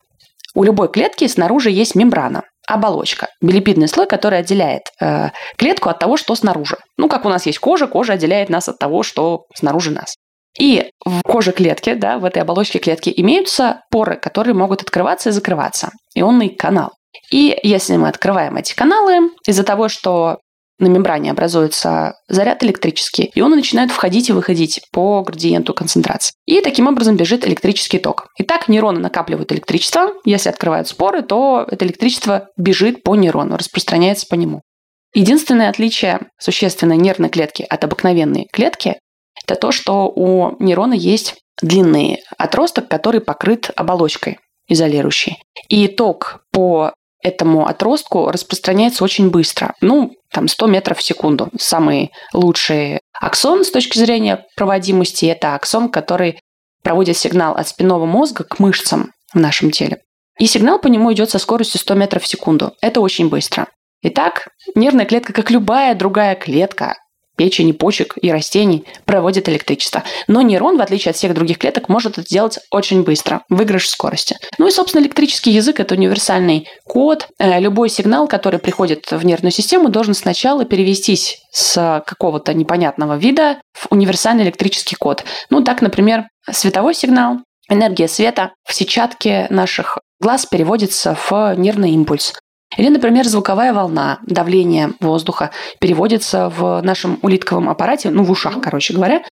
У 0.55 0.65
любой 0.65 0.88
клетки 0.88 1.26
снаружи 1.29 1.71
есть 1.71 1.95
мембрана, 1.95 2.43
оболочка, 2.67 3.29
билипидный 3.41 3.89
слой, 3.89 4.07
который 4.07 4.39
отделяет 4.41 4.83
э, 5.01 5.31
клетку 5.57 5.89
от 5.89 5.99
того, 5.99 6.17
что 6.17 6.35
снаружи. 6.35 6.77
Ну, 6.97 7.09
как 7.09 7.25
у 7.25 7.29
нас 7.29 7.47
есть 7.47 7.59
кожа, 7.59 7.87
кожа 7.87 8.15
отделяет 8.15 8.49
нас 8.49 8.69
от 8.69 8.79
того, 8.79 9.03
что 9.03 9.45
снаружи 9.55 9.91
нас. 9.91 10.17
И 10.59 10.91
в 11.05 11.23
коже 11.23 11.53
клетки, 11.53 11.95
да, 11.95 12.19
в 12.19 12.25
этой 12.25 12.43
оболочке 12.43 12.79
клетки 12.79 13.13
имеются 13.15 13.83
поры, 13.91 14.17
которые 14.17 14.55
могут 14.55 14.83
открываться 14.83 15.29
и 15.29 15.33
закрываться. 15.33 15.91
Ионный 16.15 16.49
канал. 16.49 16.93
И 17.31 17.59
если 17.63 17.97
мы 17.97 18.09
открываем 18.09 18.57
эти 18.57 18.75
каналы, 18.75 19.31
из-за 19.47 19.65
того, 19.65 19.89
что 19.89 20.39
на 20.78 20.87
мембране 20.87 21.30
образуется 21.30 22.14
заряд 22.28 22.62
электрический, 22.62 23.30
и 23.35 23.40
он 23.40 23.52
начинает 23.52 23.90
входить 23.90 24.28
и 24.28 24.33
выходить 24.33 24.80
по 24.92 25.23
градиенту 25.23 25.73
концентрации. 25.75 26.35
И 26.45 26.61
таким 26.61 26.87
образом 26.87 27.16
бежит 27.16 27.47
электрический 27.47 27.99
ток. 27.99 28.28
Итак, 28.38 28.68
нейроны 28.68 29.00
накапливают 29.00 29.52
электричество. 29.52 30.12
Если 30.25 30.49
открывают 30.49 30.88
споры, 30.88 31.23
то 31.23 31.66
это 31.71 31.85
электричество 31.85 32.49
бежит 32.56 33.02
по 33.02 33.14
нейрону, 33.14 33.56
распространяется 33.56 34.26
по 34.26 34.35
нему. 34.35 34.62
Единственное 35.14 35.71
отличие 35.71 36.21
существенной 36.38 36.99
нервной 36.99 37.30
клетки 37.30 37.64
от 37.68 37.83
обыкновенной 37.85 38.49
клетки– 38.52 38.99
это 39.45 39.54
то, 39.59 39.73
что 39.73 40.09
у 40.14 40.62
нейрона 40.62 40.95
есть 40.95 41.37
длинный 41.62 42.23
отросток, 42.37 42.88
который 42.88 43.21
покрыт 43.23 43.71
оболочкой 43.75 44.38
изолирующей. 44.68 45.42
И 45.68 45.88
ток 45.88 46.42
по 46.52 46.92
этому 47.26 47.66
отростку 47.66 48.30
распространяется 48.30 49.02
очень 49.02 49.30
быстро. 49.30 49.75
Ну, 49.80 50.12
там 50.30 50.47
100 50.47 50.66
метров 50.68 50.99
в 50.99 51.02
секунду. 51.02 51.49
Самый 51.59 52.12
лучший 52.33 53.00
аксон 53.21 53.64
с 53.64 53.71
точки 53.71 53.99
зрения 53.99 54.45
проводимости– 54.56 55.25
это 55.26 55.54
аксон, 55.54 55.88
который 55.88 56.38
проводит 56.85 57.16
сигнал 57.16 57.56
от 57.56 57.66
спинного 57.66 58.06
мозга 58.06 58.45
к 58.45 58.61
мышцам 58.61 59.12
в 59.35 59.40
нашем 59.40 59.73
теле. 59.73 60.02
И 60.38 60.47
сигнал 60.47 60.78
по 60.78 60.87
нему 60.87 61.12
идет 61.12 61.30
со 61.30 61.38
скоростью 61.38 61.80
100 61.80 61.95
метров 61.95 62.23
в 62.23 62.28
секунду. 62.28 62.75
Это 62.80 63.00
очень 63.00 63.28
быстро. 63.28 63.66
Итак, 64.02 64.49
нервная 64.76 65.06
клетка, 65.06 65.33
как 65.33 65.50
любая 65.50 65.95
другая 65.97 66.37
клетка, 66.37 66.95
печени, 67.37 67.73
почек 67.73 68.14
и 68.21 68.31
растений 68.31 68.85
проводит 69.05 69.49
электричество. 69.49 70.02
Но 70.26 70.43
нейрон, 70.43 70.78
в 70.78 70.81
отличие 70.81 71.11
от 71.11 71.16
всех 71.16 71.35
других 71.35 71.59
клеток, 71.59 71.88
может 71.88 72.19
это 72.19 72.28
делать 72.28 72.59
очень 72.71 73.02
быстро, 73.02 73.43
выигрыш 73.49 73.88
скорости. 73.88 74.37
Ну 74.59 74.66
и, 74.66 74.71
собственно, 74.71 75.02
электрический 75.02 75.50
язык– 75.50 75.81
это 75.81 75.95
универсальный 75.95 76.69
код. 76.85 77.28
Э, 77.38 77.61
любой 77.61 77.88
сигнал, 77.88 78.26
который 78.28 78.59
приходит 78.59 79.11
в 79.11 79.25
нервную 79.25 79.52
систему, 79.52 79.88
должен 79.88 80.14
сначала 80.14 80.64
перевестись 80.64 81.38
с 81.52 82.02
какого-то 82.07 82.55
непонятного 82.55 83.16
вида 83.16 83.59
в 83.73 83.87
универсальный 83.90 84.45
электрический 84.45 84.97
код. 84.97 85.25
Ну, 85.50 85.62
так, 85.62 85.83
например, 85.83 86.25
световой 86.50 86.95
сигнал, 86.95 87.38
энергия 87.69 88.09
света 88.09 88.52
в 88.64 88.75
сетчатке 88.75 89.47
наших 89.50 89.99
глаз 90.21 90.47
переводится 90.47 91.16
в 91.28 91.55
нервный 91.57 91.93
импульс. 91.93 92.35
Или, 92.77 92.89
например, 92.89 93.27
звуковая 93.27 93.73
волна, 93.73 94.19
давление 94.27 94.93
воздуха 95.01 95.51
переводится 95.81 96.49
в 96.49 96.81
нашем 96.83 97.19
улитковом 97.23 97.69
аппарате, 97.69 98.11
ну, 98.11 98.25
в 98.25 98.31
ушах, 98.31 98.61
короче 98.61 98.93
говоря, 98.93 99.23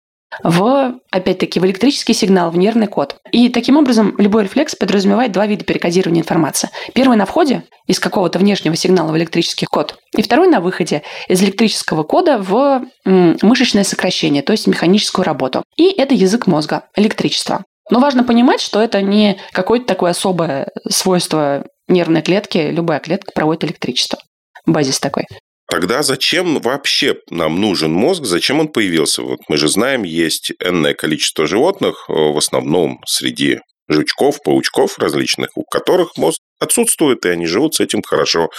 в, 0.42 0.94
опять-таки, 1.10 1.60
в 1.60 1.66
электрический 1.66 2.12
сигнал, 2.12 2.50
в 2.50 2.58
нервный 2.58 2.86
код. 2.86 3.16
И 3.30 3.48
таким 3.50 3.76
образом 3.76 4.14
любой 4.18 4.44
рефлекс 4.44 4.74
подразумевает 4.74 5.32
два 5.32 5.46
вида 5.46 5.64
перекодирования 5.64 6.22
информации. 6.22 6.70
Первый 6.92 7.16
на 7.16 7.26
входе 7.26 7.64
из 7.86 8.00
какого-то 8.00 8.38
внешнего 8.38 8.74
сигнала 8.74 9.12
в 9.12 9.16
электрический 9.16 9.66
код, 9.66 9.96
и 10.16 10.22
второй 10.22 10.48
на 10.48 10.60
выходе 10.60 11.02
из 11.28 11.42
электрического 11.42 12.02
кода 12.02 12.38
в 12.38 12.82
мышечное 13.04 13.84
сокращение, 13.84 14.42
то 14.42 14.52
есть 14.52 14.66
механическую 14.66 15.24
работу. 15.24 15.62
И 15.76 15.90
это 15.90 16.14
язык 16.14 16.46
мозга, 16.46 16.84
электричество. 16.96 17.64
Но 17.90 18.00
важно 18.00 18.24
понимать, 18.24 18.60
что 18.60 18.80
это 18.80 19.02
не 19.02 19.38
какое-то 19.52 19.86
такое 19.86 20.12
особое 20.12 20.70
свойство 20.88 21.64
нервной 21.88 22.22
клетки, 22.22 22.70
любая 22.70 23.00
клетка 23.00 23.32
проводит 23.34 23.64
электричество. 23.64 24.18
Базис 24.66 24.98
такой. 24.98 25.24
Тогда 25.68 26.02
зачем 26.02 26.60
вообще 26.60 27.16
нам 27.30 27.60
нужен 27.60 27.92
мозг? 27.92 28.24
Зачем 28.24 28.60
он 28.60 28.68
появился? 28.68 29.22
Вот 29.22 29.40
мы 29.48 29.56
же 29.56 29.68
знаем, 29.68 30.02
есть 30.02 30.52
энное 30.62 30.94
количество 30.94 31.46
животных, 31.46 32.04
э, 32.08 32.12
в 32.12 32.36
основном 32.36 33.00
среди 33.06 33.60
жучков, 33.88 34.42
паучков 34.42 34.98
различных, 34.98 35.50
у 35.56 35.64
которых 35.64 36.16
мозг 36.16 36.38
отсутствует, 36.60 37.24
и 37.26 37.30
они 37.30 37.46
живут 37.46 37.74
с 37.74 37.80
этим 37.80 38.02
хорошо. 38.02 38.50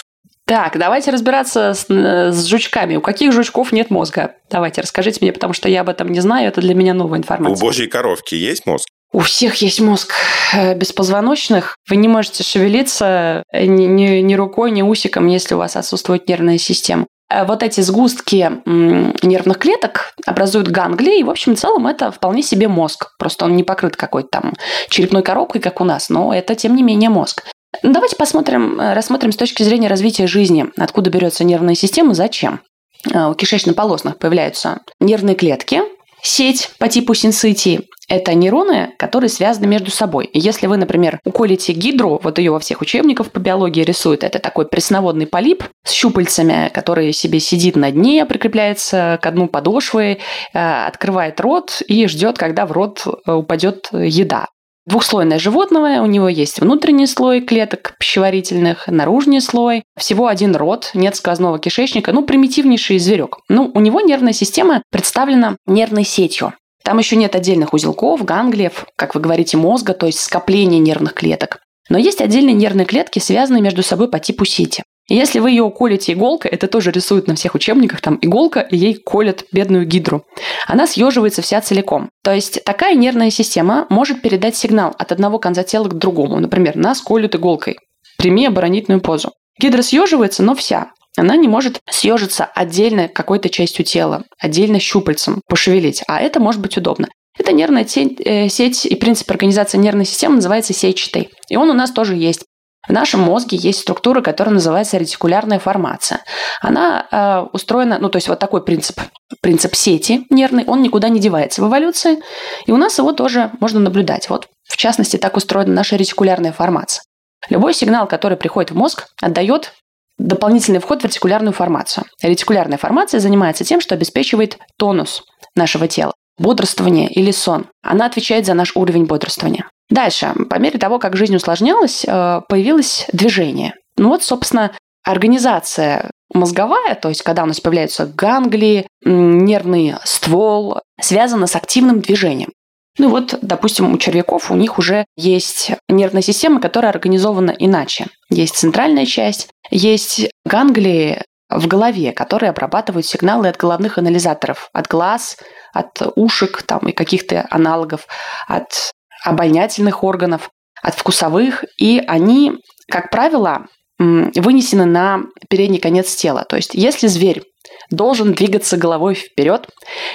Так, 0.48 0.77
давайте 0.77 1.10
разбираться 1.10 1.74
с, 1.74 1.86
э, 1.89 2.32
с 2.32 2.46
жучками. 2.46 2.96
У 2.96 3.01
каких 3.01 3.32
жучков 3.32 3.72
нет 3.72 3.89
мозга? 3.89 4.36
Давайте, 4.51 4.82
расскажите 4.82 5.20
мне, 5.22 5.34
потому 5.34 5.53
что 5.53 5.67
я 5.67 5.82
об 5.82 5.89
этом 5.89 6.12
не 6.12 6.20
знаю, 6.20 6.50
это 6.50 6.62
для 6.62 6.75
меня 6.75 6.94
новая 6.94 7.20
информация. 7.20 7.55
У 7.55 7.60
божьей 7.60 7.88
коровки 7.88 8.36
есть 8.36 8.65
мозг? 8.67 8.88
У 9.12 9.19
всех 9.19 9.55
есть 9.62 9.79
мозг 9.79 10.13
э, 10.53 10.75
беспозвоночных. 10.75 11.77
Вы 11.89 11.95
не 11.95 12.07
можете 12.07 12.43
шевелиться 12.43 13.43
э, 13.51 13.65
ни, 13.65 13.85
ни, 13.85 14.19
ни 14.19 14.33
рукой, 14.33 14.71
ни 14.71 14.81
усиком, 14.81 15.27
если 15.27 15.55
у 15.55 15.57
вас 15.57 15.75
отсутствует 15.75 16.27
нервная 16.27 16.57
система. 16.57 17.05
Э, 17.29 17.45
вот 17.45 17.63
эти 17.63 17.79
сгустки 17.81 18.51
нервных 18.65 19.59
клеток 19.59 20.13
образуют 20.25 20.67
ганглии, 20.67 21.19
и, 21.19 21.24
в 21.24 21.29
общем, 21.29 21.55
в 21.55 21.59
целом 21.59 21.88
это 21.88 22.12
вполне 22.12 22.43
себе 22.43 22.67
мозг. 22.67 23.12
Просто 23.17 23.45
он 23.45 23.55
не 23.55 23.63
покрыт 23.63 23.95
какой-то 23.95 24.27
там 24.29 24.53
черепной 24.89 25.24
коробкой, 25.24 25.62
как 25.62 25.79
у 25.79 25.85
нас, 25.85 26.09
но 26.09 26.33
это, 26.33 26.55
тем 26.55 26.75
не 26.75 26.83
менее, 26.83 27.09
мозг. 27.09 27.43
Ну, 27.83 27.93
давайте 27.93 28.17
посмотрим, 28.17 28.79
рассмотрим 28.79 29.31
с 29.31 29.38
точки 29.38 29.63
зрения 29.63 29.88
развития 29.88 30.27
жизни, 30.27 30.67
откуда 30.77 31.09
берется 31.09 31.43
нервная 31.43 31.75
система, 31.75 32.13
зачем. 32.13 32.62
У 33.05 33.33
кишечно-полосных 33.33 34.17
появляются 34.17 34.79
нервные 35.00 35.35
клетки, 35.35 35.83
сеть 36.25 36.72
по 36.79 36.89
типу 36.89 37.13
синцитии, 37.13 37.82
это 38.08 38.34
нейроны, 38.34 38.94
которые 38.98 39.29
связаны 39.29 39.67
между 39.67 39.89
собой. 39.91 40.29
Если 40.34 40.67
вы, 40.67 40.77
например, 40.77 41.20
уколите 41.25 41.74
гидру, 41.74 42.20
вот 42.22 42.38
ее 42.38 42.51
во 42.51 42.60
всех 42.60 42.82
учебниках 42.82 43.32
по 43.32 43.39
биологии 43.39 43.84
рисуют, 43.84 44.24
это 44.24 44.39
такой 44.39 44.67
пресноводный 44.67 45.27
полип 45.27 45.63
с 45.84 45.91
щупальцами, 45.91 46.70
который 46.74 47.13
себе 47.13 47.39
сидит 47.39 47.75
на 47.75 47.91
дне, 47.91 48.25
прикрепляется 48.25 49.20
к 49.22 49.32
дну 49.32 49.48
подошвы, 49.48 50.20
э, 50.53 50.86
открывает 50.88 51.39
рот 51.41 51.82
и 51.88 52.08
ждет, 52.08 52.38
когда 52.38 52.65
в 52.65 52.72
рот 52.72 53.05
э, 53.05 53.32
упадет 53.32 53.89
еда. 53.91 54.48
Двухслойное 54.85 55.39
животное, 55.39 56.01
у 56.01 56.05
него 56.05 56.29
есть 56.29 56.59
внутренний 56.59 57.07
слой 57.07 57.41
клеток 57.41 57.95
пищеварительных, 57.97 58.87
наружный 58.87 59.41
слой, 59.41 59.83
всего 59.97 60.27
один 60.27 60.55
рот, 60.55 60.91
нет 60.93 61.15
сквозного 61.15 61.57
кишечника, 61.57 62.11
ну, 62.11 62.23
примитивнейший 62.23 62.99
зверек. 62.99 63.39
Ну, 63.49 63.71
у 63.73 63.79
него 63.79 64.01
нервная 64.01 64.33
система 64.33 64.83
представлена 64.91 65.57
нервной 65.65 66.03
сетью. 66.03 66.53
Там 66.83 66.99
еще 66.99 67.15
нет 67.15 67.35
отдельных 67.35 67.73
узелков, 67.73 68.23
ганглиев, 68.23 68.85
как 68.95 69.15
вы 69.15 69.21
говорите, 69.21 69.57
мозга, 69.57 69.95
то 69.95 70.05
есть 70.05 70.19
скопления 70.19 70.77
нервных 70.77 71.15
клеток. 71.15 71.61
Но 71.89 71.97
есть 71.97 72.21
отдельные 72.21 72.53
нервные 72.53 72.85
клетки, 72.85 73.17
связанные 73.17 73.63
между 73.63 73.81
собой 73.81 74.07
по 74.07 74.19
типу 74.19 74.45
сети. 74.45 74.83
Если 75.07 75.39
вы 75.39 75.51
ее 75.51 75.63
уколите 75.63 76.13
иголкой, 76.13 76.51
это 76.51 76.67
тоже 76.67 76.91
рисуют 76.91 77.27
на 77.27 77.35
всех 77.35 77.53
учебниках, 77.53 78.01
там 78.01 78.17
иголка, 78.21 78.62
и 78.62 78.75
ей 78.75 78.95
колят 78.95 79.45
бедную 79.51 79.85
гидру. 79.85 80.24
Она 80.67 80.88
съеживается 80.88 81.41
вся 81.41 81.62
целиком. 81.62 82.09
То 82.24 82.33
есть 82.33 82.63
такая 82.63 82.95
нервная 82.95 83.29
система 83.29 83.85
может 83.89 84.21
передать 84.21 84.55
сигнал 84.55 84.95
от 84.97 85.12
одного 85.12 85.38
конца 85.38 85.63
тела 85.63 85.88
к 85.88 85.97
другому. 85.97 86.39
Например, 86.39 86.75
нас 86.75 87.01
колют 87.01 87.35
иголкой. 87.35 87.77
Прими 88.17 88.47
оборонительную 88.47 89.01
позу. 89.01 89.31
Гидра 89.59 89.83
съеживается, 89.83 90.41
но 90.41 90.55
вся 90.55 90.91
она 91.17 91.35
не 91.35 91.47
может 91.47 91.79
съежиться 91.89 92.45
отдельно 92.45 93.07
какой-то 93.07 93.50
частью 93.50 93.85
тела, 93.85 94.24
отдельно 94.39 94.79
щупальцем 94.79 95.41
пошевелить, 95.47 96.03
а 96.07 96.19
это 96.19 96.39
может 96.39 96.62
быть 96.62 96.77
удобно. 96.77 97.07
Это 97.38 97.51
нервная 97.51 97.85
э, 97.85 98.50
сеть 98.50 98.85
и 98.85 98.95
принцип 98.95 99.29
организации 99.29 99.77
нервной 99.77 100.05
системы 100.05 100.35
называется 100.35 100.74
сетчатой. 100.74 101.29
И 101.50 101.57
он 101.57 101.69
у 101.69 101.74
нас 101.74 101.91
тоже 101.91 102.15
есть. 102.15 102.45
В 102.87 102.91
нашем 102.91 103.21
мозге 103.21 103.57
есть 103.57 103.81
структура, 103.81 104.21
которая 104.21 104.53
называется 104.53 104.97
ретикулярная 104.97 105.59
формация. 105.59 106.21
Она 106.61 107.07
э, 107.11 107.47
устроена, 107.53 107.97
ну 107.99 108.09
то 108.09 108.17
есть 108.17 108.27
вот 108.27 108.39
такой 108.39 108.63
принцип, 108.63 108.99
принцип 109.41 109.75
сети 109.75 110.25
нервной, 110.29 110.65
он 110.65 110.81
никуда 110.81 111.09
не 111.09 111.19
девается 111.19 111.61
в 111.61 111.67
эволюции, 111.67 112.19
и 112.65 112.71
у 112.71 112.77
нас 112.77 112.97
его 112.97 113.11
тоже 113.11 113.51
можно 113.59 113.79
наблюдать. 113.79 114.29
Вот 114.29 114.47
в 114.63 114.77
частности 114.77 115.17
так 115.17 115.35
устроена 115.37 115.73
наша 115.73 115.95
ретикулярная 115.95 116.51
формация. 116.51 117.03
Любой 117.49 117.73
сигнал, 117.73 118.07
который 118.07 118.37
приходит 118.37 118.71
в 118.71 118.75
мозг, 118.75 119.07
отдает 119.21 119.73
дополнительный 120.17 120.79
вход 120.79 121.01
в 121.01 121.05
ретикулярную 121.05 121.53
формацию. 121.53 122.05
Ретикулярная 122.21 122.77
формация 122.77 123.19
занимается 123.19 123.63
тем, 123.63 123.81
что 123.81 123.95
обеспечивает 123.95 124.57
тонус 124.77 125.23
нашего 125.55 125.87
тела. 125.87 126.13
Бодрствование 126.37 127.09
или 127.09 127.31
сон. 127.31 127.67
Она 127.81 128.05
отвечает 128.05 128.45
за 128.45 128.53
наш 128.53 128.75
уровень 128.75 129.05
бодрствования. 129.05 129.69
Дальше, 129.89 130.33
по 130.49 130.55
мере 130.55 130.79
того, 130.79 130.99
как 130.99 131.15
жизнь 131.15 131.35
усложнялась, 131.35 132.03
э, 132.05 132.41
появилось 132.49 133.07
движение. 133.13 133.75
Ну 133.97 134.09
вот, 134.09 134.23
собственно, 134.23 134.71
организация 135.03 136.11
мозговая, 136.33 136.95
то 136.95 137.09
есть 137.09 137.21
когда 137.21 137.43
у 137.43 137.45
нас 137.45 137.61
появляются 137.61 138.05
ганглии, 138.07 138.87
нервный 139.03 139.95
ствол, 140.03 140.79
связана 140.99 141.47
с 141.47 141.55
активным 141.55 142.01
движением. 142.01 142.49
Ну 142.97 143.09
вот, 143.09 143.37
допустим, 143.41 143.93
у 143.93 143.97
червяков 143.97 144.51
у 144.51 144.55
них 144.55 144.79
уже 144.79 145.05
есть 145.17 145.71
нервная 145.89 146.21
система, 146.21 146.61
которая 146.61 146.91
организована 146.91 147.53
иначе. 147.57 148.07
Есть 148.29 148.55
центральная 148.55 149.05
часть, 149.05 149.49
есть 149.69 150.29
ганглии 150.45 151.21
в 151.59 151.67
голове, 151.67 152.12
которые 152.12 152.50
обрабатывают 152.50 153.05
сигналы 153.05 153.47
от 153.47 153.57
головных 153.57 153.97
анализаторов, 153.97 154.69
от 154.74 154.88
глаз, 154.88 155.38
от 155.74 156.01
ушек 156.15 156.63
там, 156.63 156.79
и 156.88 156.91
каких-то 156.91 157.45
аналогов, 157.50 158.07
от 158.47 158.91
обонятельных 159.24 160.03
органов, 160.03 160.50
от 160.81 160.95
вкусовых, 160.95 161.63
и 161.77 162.03
они, 162.07 162.53
как 162.89 163.09
правило, 163.09 163.65
вынесены 163.97 164.85
на 164.85 165.21
передний 165.50 165.79
конец 165.79 166.15
тела. 166.15 166.45
То 166.47 166.57
есть, 166.57 166.74
если 166.74 167.07
зверь 167.07 167.43
должен 167.89 168.33
двигаться 168.33 168.77
головой 168.77 169.15
вперед, 169.15 169.67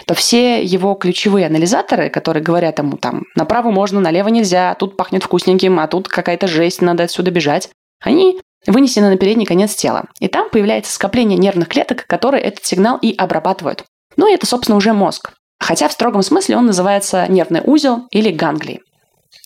то 0.06 0.14
все 0.14 0.62
его 0.62 0.94
ключевые 0.94 1.46
анализаторы, 1.46 2.10
которые 2.10 2.42
говорят 2.42 2.78
ему 2.78 2.96
там, 2.96 3.22
направо 3.36 3.70
можно, 3.70 4.00
налево 4.00 4.28
нельзя, 4.28 4.74
тут 4.74 4.96
пахнет 4.96 5.24
вкусненьким, 5.24 5.78
а 5.80 5.86
тут 5.86 6.08
какая-то 6.08 6.46
жесть, 6.46 6.82
надо 6.82 7.04
отсюда 7.04 7.30
бежать, 7.30 7.70
они 8.00 8.40
вынесены 8.66 9.10
на 9.10 9.16
передний 9.16 9.46
конец 9.46 9.74
тела. 9.74 10.04
И 10.18 10.28
там 10.28 10.50
появляется 10.50 10.92
скопление 10.92 11.38
нервных 11.38 11.68
клеток, 11.68 12.06
которые 12.06 12.42
этот 12.42 12.64
сигнал 12.64 12.98
и 13.00 13.14
обрабатывают. 13.14 13.84
Ну 14.16 14.28
и 14.28 14.34
это, 14.34 14.46
собственно, 14.46 14.76
уже 14.76 14.92
мозг. 14.92 15.32
Хотя 15.58 15.88
в 15.88 15.92
строгом 15.92 16.22
смысле 16.22 16.56
он 16.56 16.66
называется 16.66 17.26
нервный 17.28 17.62
узел 17.64 18.06
или 18.10 18.30
ганглии. 18.30 18.80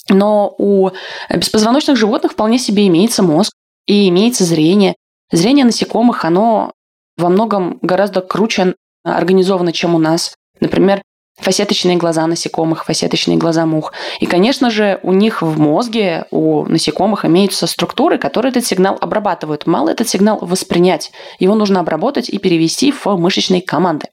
Но 0.09 0.54
у 0.59 0.90
беспозвоночных 1.30 1.97
животных 1.97 2.33
вполне 2.33 2.59
себе 2.59 2.87
имеется 2.87 3.23
мозг 3.23 3.52
и 3.87 4.09
имеется 4.09 4.44
зрение. 4.44 4.94
Зрение 5.33 5.64
насекомых, 5.64 6.25
оно 6.25 6.73
во 7.16 7.28
многом 7.28 7.78
гораздо 7.83 8.21
круче 8.21 8.75
организовано, 9.04 9.73
чем 9.73 9.94
у 9.94 9.99
нас. 9.99 10.35
Например, 10.61 11.02
фасеточные 11.40 11.96
глаза 11.96 12.26
насекомых, 12.26 12.84
фасеточные 12.84 13.36
глаза 13.36 13.66
мух. 13.66 13.92
И, 14.20 14.26
конечно 14.26 14.70
же, 14.70 15.00
у 15.02 15.12
них 15.12 15.42
в 15.42 15.58
мозге, 15.58 16.26
у 16.30 16.64
насекомых 16.64 17.24
имеются 17.24 17.66
структуры, 17.66 18.18
которые 18.18 18.50
этот 18.50 18.66
сигнал 18.66 18.96
обрабатывают. 19.00 19.66
Мало 19.66 19.90
этот 19.90 20.08
сигнал 20.08 20.38
воспринять. 20.40 21.12
Его 21.38 21.54
нужно 21.54 21.80
обработать 21.80 22.28
и 22.28 22.38
перевести 22.38 22.92
в 22.92 23.06
мышечные 23.16 23.62
команды. 23.62 24.08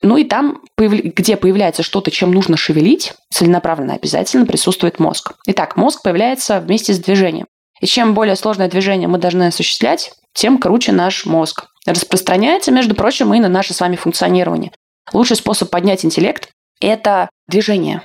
Ну 0.00 0.16
и 0.16 0.24
там, 0.24 0.60
где 0.76 1.36
появляется 1.36 1.82
что-то, 1.82 2.10
чем 2.10 2.30
нужно 2.30 2.56
шевелить, 2.56 3.14
целенаправленно 3.32 3.94
обязательно 3.94 4.46
присутствует 4.46 5.00
мозг. 5.00 5.32
Итак, 5.46 5.76
мозг 5.76 6.02
появляется 6.02 6.60
вместе 6.60 6.92
с 6.92 6.98
движением. 6.98 7.46
И 7.80 7.86
чем 7.86 8.14
более 8.14 8.36
сложное 8.36 8.68
движение 8.68 9.08
мы 9.08 9.18
должны 9.18 9.48
осуществлять, 9.48 10.12
тем 10.34 10.58
круче 10.58 10.92
наш 10.92 11.26
мозг. 11.26 11.66
Распространяется, 11.86 12.70
между 12.70 12.94
прочим, 12.94 13.34
и 13.34 13.40
на 13.40 13.48
наше 13.48 13.74
с 13.74 13.80
вами 13.80 13.96
функционирование. 13.96 14.70
Лучший 15.12 15.36
способ 15.36 15.70
поднять 15.70 16.04
интеллект– 16.04 16.50
это 16.80 17.30
движение, 17.48 18.02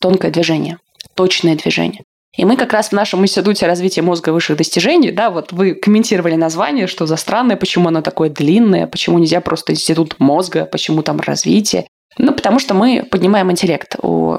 тонкое 0.00 0.30
движение, 0.30 0.78
точное 1.14 1.56
движение. 1.56 2.02
И 2.36 2.44
мы 2.44 2.56
как 2.56 2.72
раз 2.72 2.88
в 2.88 2.92
нашем 2.92 3.22
институте 3.22 3.66
развития 3.66 4.02
мозга 4.02 4.30
высших 4.30 4.56
достижений, 4.56 5.12
да, 5.12 5.30
вот 5.30 5.52
вы 5.52 5.74
комментировали 5.74 6.34
название, 6.34 6.88
что 6.88 7.06
за 7.06 7.16
странное, 7.16 7.56
почему 7.56 7.88
оно 7.88 8.02
такое 8.02 8.28
длинное, 8.28 8.88
почему 8.88 9.18
нельзя 9.18 9.40
просто 9.40 9.72
институт 9.72 10.16
мозга, 10.18 10.64
почему 10.64 11.02
там 11.02 11.20
развитие. 11.20 11.86
Ну, 12.18 12.32
потому 12.32 12.58
что 12.58 12.74
мы 12.74 13.06
поднимаем 13.08 13.50
интеллект 13.52 13.96
у 14.02 14.38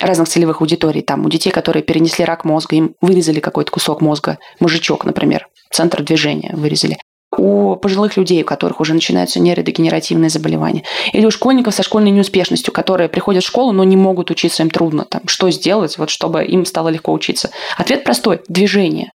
разных 0.00 0.28
целевых 0.28 0.60
аудиторий. 0.60 1.02
Там 1.02 1.26
у 1.26 1.28
детей, 1.28 1.50
которые 1.50 1.82
перенесли 1.82 2.24
рак 2.24 2.44
мозга, 2.44 2.76
им 2.76 2.94
вырезали 3.00 3.40
какой-то 3.40 3.70
кусок 3.70 4.00
мозга, 4.00 4.38
мужичок, 4.60 5.04
например, 5.04 5.48
центр 5.70 6.02
движения 6.02 6.54
вырезали 6.54 6.98
у 7.38 7.76
пожилых 7.76 8.16
людей, 8.16 8.42
у 8.42 8.46
которых 8.46 8.80
уже 8.80 8.94
начинаются 8.94 9.40
нейродегенеративные 9.40 10.30
заболевания, 10.30 10.84
или 11.12 11.24
у 11.26 11.30
школьников 11.30 11.74
со 11.74 11.82
школьной 11.82 12.10
неуспешностью, 12.10 12.72
которые 12.72 13.08
приходят 13.08 13.44
в 13.44 13.46
школу, 13.46 13.72
но 13.72 13.84
не 13.84 13.96
могут 13.96 14.30
учиться, 14.30 14.62
им 14.62 14.70
трудно. 14.70 15.04
Там, 15.04 15.22
что 15.26 15.50
сделать, 15.50 15.96
вот, 15.98 16.10
чтобы 16.10 16.44
им 16.44 16.64
стало 16.64 16.88
легко 16.88 17.12
учиться? 17.12 17.50
Ответ 17.76 18.04
простой– 18.04 18.40
движение. 18.48 19.10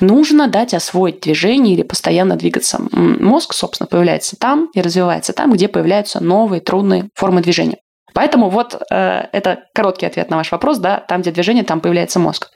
Нужно 0.00 0.48
дать 0.48 0.74
освоить 0.74 1.20
движение 1.20 1.74
или 1.74 1.82
постоянно 1.82 2.36
двигаться. 2.36 2.80
Мозг, 2.92 3.52
собственно, 3.52 3.86
появляется 3.86 4.36
там 4.36 4.68
и 4.74 4.80
развивается 4.80 5.32
там, 5.32 5.52
где 5.52 5.68
появляются 5.68 6.22
новые 6.22 6.60
трудные 6.60 7.08
формы 7.14 7.40
движения. 7.40 7.78
Поэтому 8.14 8.50
вот 8.50 8.80
э, 8.90 9.22
это 9.32 9.64
короткий 9.74 10.06
ответ 10.06 10.30
на 10.30 10.36
ваш 10.36 10.52
вопрос, 10.52 10.78
да, 10.78 10.98
там, 11.08 11.22
где 11.22 11.30
движение, 11.30 11.64
там 11.64 11.80
появляется 11.80 12.18
мозг. 12.18 12.50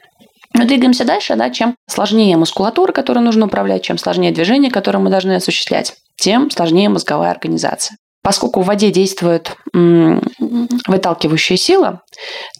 Мы 0.53 0.65
двигаемся 0.65 1.05
дальше, 1.05 1.35
да, 1.35 1.49
чем 1.49 1.75
сложнее 1.87 2.37
мускулатура, 2.37 2.91
которой 2.91 3.19
нужно 3.19 3.45
управлять, 3.45 3.83
чем 3.83 3.97
сложнее 3.97 4.31
движение, 4.31 4.71
которое 4.71 4.99
мы 4.99 5.09
должны 5.09 5.33
осуществлять, 5.33 5.95
тем 6.15 6.49
сложнее 6.49 6.89
мозговая 6.89 7.31
организация. 7.31 7.97
Поскольку 8.23 8.61
в 8.61 8.65
воде 8.65 8.91
действует 8.91 9.55
выталкивающая 9.73 11.55
сила, 11.55 12.01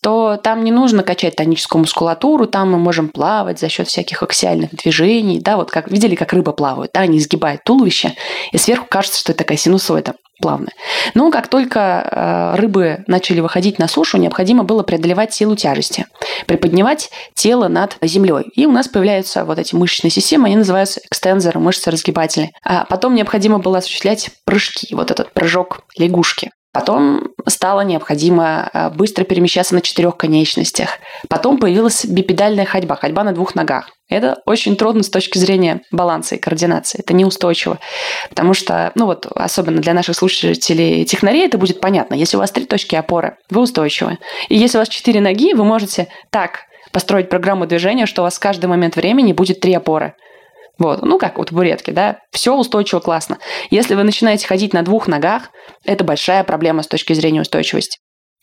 то 0.02 0.40
там 0.42 0.64
не 0.64 0.72
нужно 0.72 1.04
качать 1.04 1.36
тоническую 1.36 1.82
мускулатуру, 1.82 2.48
там 2.48 2.72
мы 2.72 2.78
можем 2.78 3.10
плавать 3.10 3.60
за 3.60 3.68
счет 3.68 3.90
всяких 3.90 4.24
аксиальных 4.24 4.74
движений, 4.74 5.42
да, 5.42 5.58
вот 5.58 5.70
как 5.70 5.92
видели, 5.92 6.16
как 6.16 6.32
рыба 6.32 6.54
плавают, 6.54 6.92
да, 6.94 7.02
они 7.02 7.18
изгибают 7.18 7.64
туловище, 7.66 8.14
и 8.54 8.58
сверху 8.58 8.86
кажется, 8.90 9.20
что 9.20 9.34
это 9.34 9.40
такая 9.40 9.58
синусоида 9.58 10.14
плавно. 10.42 10.70
Но 11.14 11.32
как 11.32 11.48
только 11.48 11.80
э, 11.80 12.60
рыбы 12.60 13.04
начали 13.08 13.40
выходить 13.40 13.80
на 13.80 13.88
сушу, 13.88 14.18
необходимо 14.18 14.64
было 14.64 14.84
преодолевать 14.84 15.34
силу 15.34 15.56
тяжести, 15.56 16.06
приподнимать 16.46 17.10
тело 17.34 17.68
над 17.68 17.98
землей. 18.02 18.44
И 18.56 18.66
у 18.66 18.72
нас 18.72 18.88
появляются 18.88 19.46
вот 19.46 19.60
эти 19.60 19.76
мышечные 19.76 20.12
системы, 20.12 20.48
они 20.48 20.58
называются 20.58 21.02
экстензоры, 21.10 21.60
мышцы 21.60 21.92
разгибатели. 21.92 22.52
А 22.64 22.86
потом 22.86 23.16
необходимо 23.16 23.60
было 23.60 23.80
осуществлять 23.80 24.30
прыжки, 24.46 24.94
вот 24.94 25.12
этот 25.12 25.32
прыжок 25.34 25.82
лягушки. 25.98 26.52
Потом 26.78 27.30
стало 27.48 27.82
необходимо 27.82 28.70
э, 28.72 28.92
быстро 28.92 29.24
перемещаться 29.24 29.74
на 29.74 29.82
четырех 29.82 30.16
конечностях. 30.16 31.00
Потом 31.28 31.58
появилась 31.58 32.06
бипедальная 32.06 32.66
ходьба, 32.66 32.96
ходьба 32.96 33.24
на 33.24 33.32
двух 33.32 33.56
ногах. 33.56 33.90
Это 34.10 34.38
очень 34.46 34.76
трудно 34.76 35.02
с 35.02 35.10
точки 35.10 35.40
зрения 35.40 35.82
баланса 35.92 36.36
и 36.36 36.38
координации. 36.38 37.00
Это 37.00 37.16
неустойчиво. 37.16 37.80
Потому 38.30 38.54
что, 38.54 38.92
ну 38.94 39.08
вот, 39.08 39.26
особенно 39.26 39.82
для 39.82 39.96
наших 39.96 40.16
слушателей 40.16 41.04
технарей 41.06 41.48
это 41.48 41.58
будет 41.58 41.82
понятно. 41.82 42.14
Если 42.14 42.38
у 42.38 42.40
вас 42.40 42.52
три 42.52 42.66
точки 42.66 42.94
опоры, 42.94 43.38
вы 43.50 43.62
устойчивы. 43.62 44.20
И 44.48 44.56
если 44.56 44.78
у 44.78 44.82
вас 44.82 44.88
четыре 44.88 45.20
ноги, 45.20 45.56
вы 45.56 45.64
можете 45.64 46.10
так 46.30 46.60
построить 46.92 47.28
программу 47.28 47.66
движения, 47.66 48.06
что 48.06 48.22
у 48.22 48.26
вас 48.26 48.36
в 48.36 48.40
каждый 48.40 48.68
момент 48.68 48.98
времени 48.98 49.34
будет 49.34 49.62
три 49.62 49.74
опоры. 49.74 50.14
Вот, 50.80 51.02
ну 51.02 51.18
как 51.18 51.40
у 51.40 51.46
табуретки, 51.46 51.92
да, 51.92 52.20
все 52.32 52.56
устойчиво, 52.56 53.00
классно. 53.00 53.40
Если 53.70 53.96
вы 53.96 54.04
начинаете 54.04 54.48
ходить 54.48 54.74
на 54.74 54.84
двух 54.84 55.08
ногах, 55.08 55.50
это 55.84 56.04
большая 56.04 56.44
проблема 56.44 56.84
с 56.84 56.88
точки 56.88 57.14
зрения 57.14 57.42
устойчивости. 57.42 57.98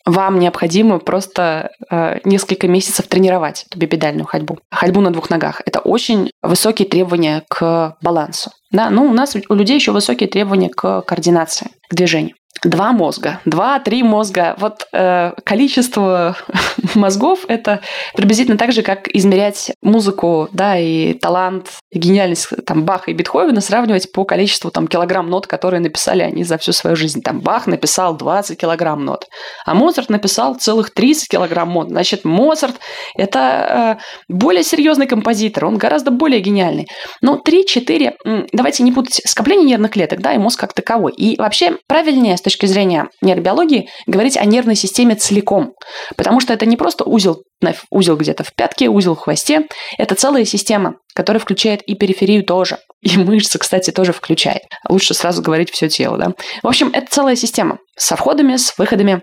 Вам 0.05 0.39
необходимо 0.39 0.99
просто 0.99 1.71
э, 1.89 2.19
несколько 2.25 2.67
месяцев 2.67 3.07
тренировать 3.07 3.65
эту 3.67 3.79
бипедальную 3.79 4.25
ходьбу. 4.25 4.59
Ходьбу 4.69 5.01
на 5.01 5.11
двух 5.11 5.31
ногах. 5.31 5.61
Это 5.65 5.79
очень 5.79 6.29
высокие 6.43 6.87
требования 6.87 7.43
к 7.49 7.97
балансу. 8.03 8.51
Да, 8.71 8.91
ну 8.91 9.05
у 9.05 9.13
нас 9.13 9.35
у 9.49 9.53
людей 9.55 9.75
еще 9.75 9.91
высокие 9.91 10.29
требования 10.29 10.69
к 10.69 11.01
координации, 11.01 11.69
к 11.89 11.95
движению. 11.95 12.35
Два 12.65 12.93
мозга, 12.93 13.41
два-три 13.45 14.01
мозга. 14.01 14.55
Вот 14.57 14.87
э, 14.91 15.33
количество 15.43 16.35
мозгов– 16.95 17.45
это 17.47 17.81
приблизительно 18.15 18.57
так 18.57 18.71
же, 18.71 18.81
как 18.81 19.07
измерять 19.09 19.71
музыку, 19.83 20.49
да, 20.51 20.75
и 20.75 21.13
талант, 21.13 21.73
и 21.91 21.99
гениальность 21.99 22.47
там 22.65 22.83
Баха 22.83 23.11
и 23.11 23.13
Бетховена 23.13 23.61
сравнивать 23.61 24.11
по 24.11 24.25
количеству 24.25 24.71
там 24.71 24.87
килограмм 24.87 25.29
нот, 25.29 25.45
которые 25.45 25.79
написали 25.79 26.23
они 26.23 26.43
за 26.43 26.57
всю 26.57 26.71
свою 26.71 26.95
жизнь. 26.95 27.21
Там 27.21 27.39
Бах 27.39 27.67
написал 27.67 28.17
20 28.17 28.59
килограмм 28.59 29.05
нот, 29.05 29.27
а 29.63 29.75
Моцарт 29.75 30.09
написал 30.09 30.55
целых 30.55 30.91
30 30.91 31.29
килограмм 31.29 31.71
нот. 31.71 31.89
Значит, 31.89 32.25
Моцарт– 32.25 32.77
это 33.15 33.99
э, 33.99 34.03
более 34.27 34.63
серьезный 34.63 35.05
композитор, 35.05 35.65
он 35.65 35.77
гораздо 35.77 36.09
более 36.09 36.39
гениальный. 36.39 36.87
Но 37.21 37.39
3-4, 37.47 38.47
давайте 38.53 38.81
не 38.81 38.91
путать 38.91 39.21
скопление 39.23 39.67
нервных 39.67 39.91
клеток, 39.91 40.21
да, 40.21 40.33
и 40.33 40.39
мозг 40.39 40.59
как 40.59 40.73
таковой. 40.73 41.13
И 41.13 41.37
вообще 41.37 41.77
правильнее 41.87 42.35
точки 42.54 42.54
зрения 42.63 43.09
нейробиологии 43.21 43.89
говорить 44.07 44.37
о 44.37 44.45
нервной 44.45 44.75
системе 44.75 45.15
целиком. 45.15 45.73
Потому 46.15 46.39
что 46.39 46.53
это 46.53 46.65
не 46.65 46.77
просто 46.77 47.03
узел, 47.03 47.43
узел 47.89 48.17
где-то 48.17 48.43
в 48.43 48.53
пятке, 48.53 48.89
узел 48.89 49.15
в 49.15 49.19
хвосте. 49.19 49.67
Это 49.97 50.15
целая 50.15 50.45
система, 50.45 50.95
которая 51.13 51.39
включает 51.39 51.81
и 51.83 51.95
периферию 51.95 52.43
тоже. 52.43 52.77
И 53.01 53.17
мышцы, 53.17 53.59
кстати, 53.59 53.91
тоже 53.91 54.13
включает. 54.13 54.63
Лучше 54.89 55.13
сразу 55.13 55.41
говорить 55.41 55.71
все 55.71 55.89
тело, 55.89 56.17
да. 56.17 56.31
В 56.63 56.67
общем, 56.67 56.89
это 56.93 57.07
целая 57.09 57.35
система 57.35 57.77
со 57.97 58.15
входами, 58.15 58.55
с 58.55 58.77
выходами. 58.77 59.21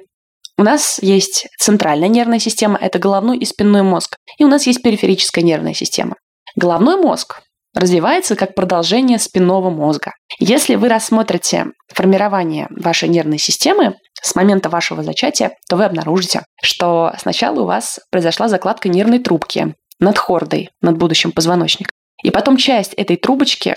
У 0.58 0.62
нас 0.62 0.98
есть 1.02 1.46
центральная 1.58 2.08
нервная 2.08 2.38
система, 2.38 2.78
это 2.80 2.98
головной 2.98 3.38
и 3.38 3.44
спинной 3.44 3.82
мозг. 3.82 4.16
И 4.38 4.44
у 4.44 4.48
нас 4.48 4.66
есть 4.66 4.82
периферическая 4.82 5.44
нервная 5.44 5.74
система. 5.74 6.16
Головной 6.54 6.96
мозг 6.96 7.40
развивается 7.74 8.36
как 8.36 8.54
продолжение 8.54 9.18
спинного 9.18 9.70
мозга. 9.70 10.12
Если 10.38 10.74
вы 10.74 10.88
рассмотрите 10.88 11.66
формирование 11.88 12.68
вашей 12.70 13.08
нервной 13.08 13.38
системы 13.38 13.94
с 14.20 14.34
момента 14.34 14.68
вашего 14.68 15.02
зачатия, 15.02 15.52
то 15.68 15.76
вы 15.76 15.84
обнаружите, 15.84 16.42
что 16.62 17.12
сначала 17.18 17.60
у 17.60 17.66
вас 17.66 18.00
произошла 18.10 18.48
закладка 18.48 18.88
нервной 18.88 19.18
трубки 19.18 19.74
над 19.98 20.18
хордой, 20.18 20.70
над 20.80 20.98
будущим 20.98 21.32
позвоночником. 21.32 21.92
И 22.22 22.30
потом 22.30 22.56
часть 22.56 22.94
этой 22.94 23.16
трубочки, 23.16 23.74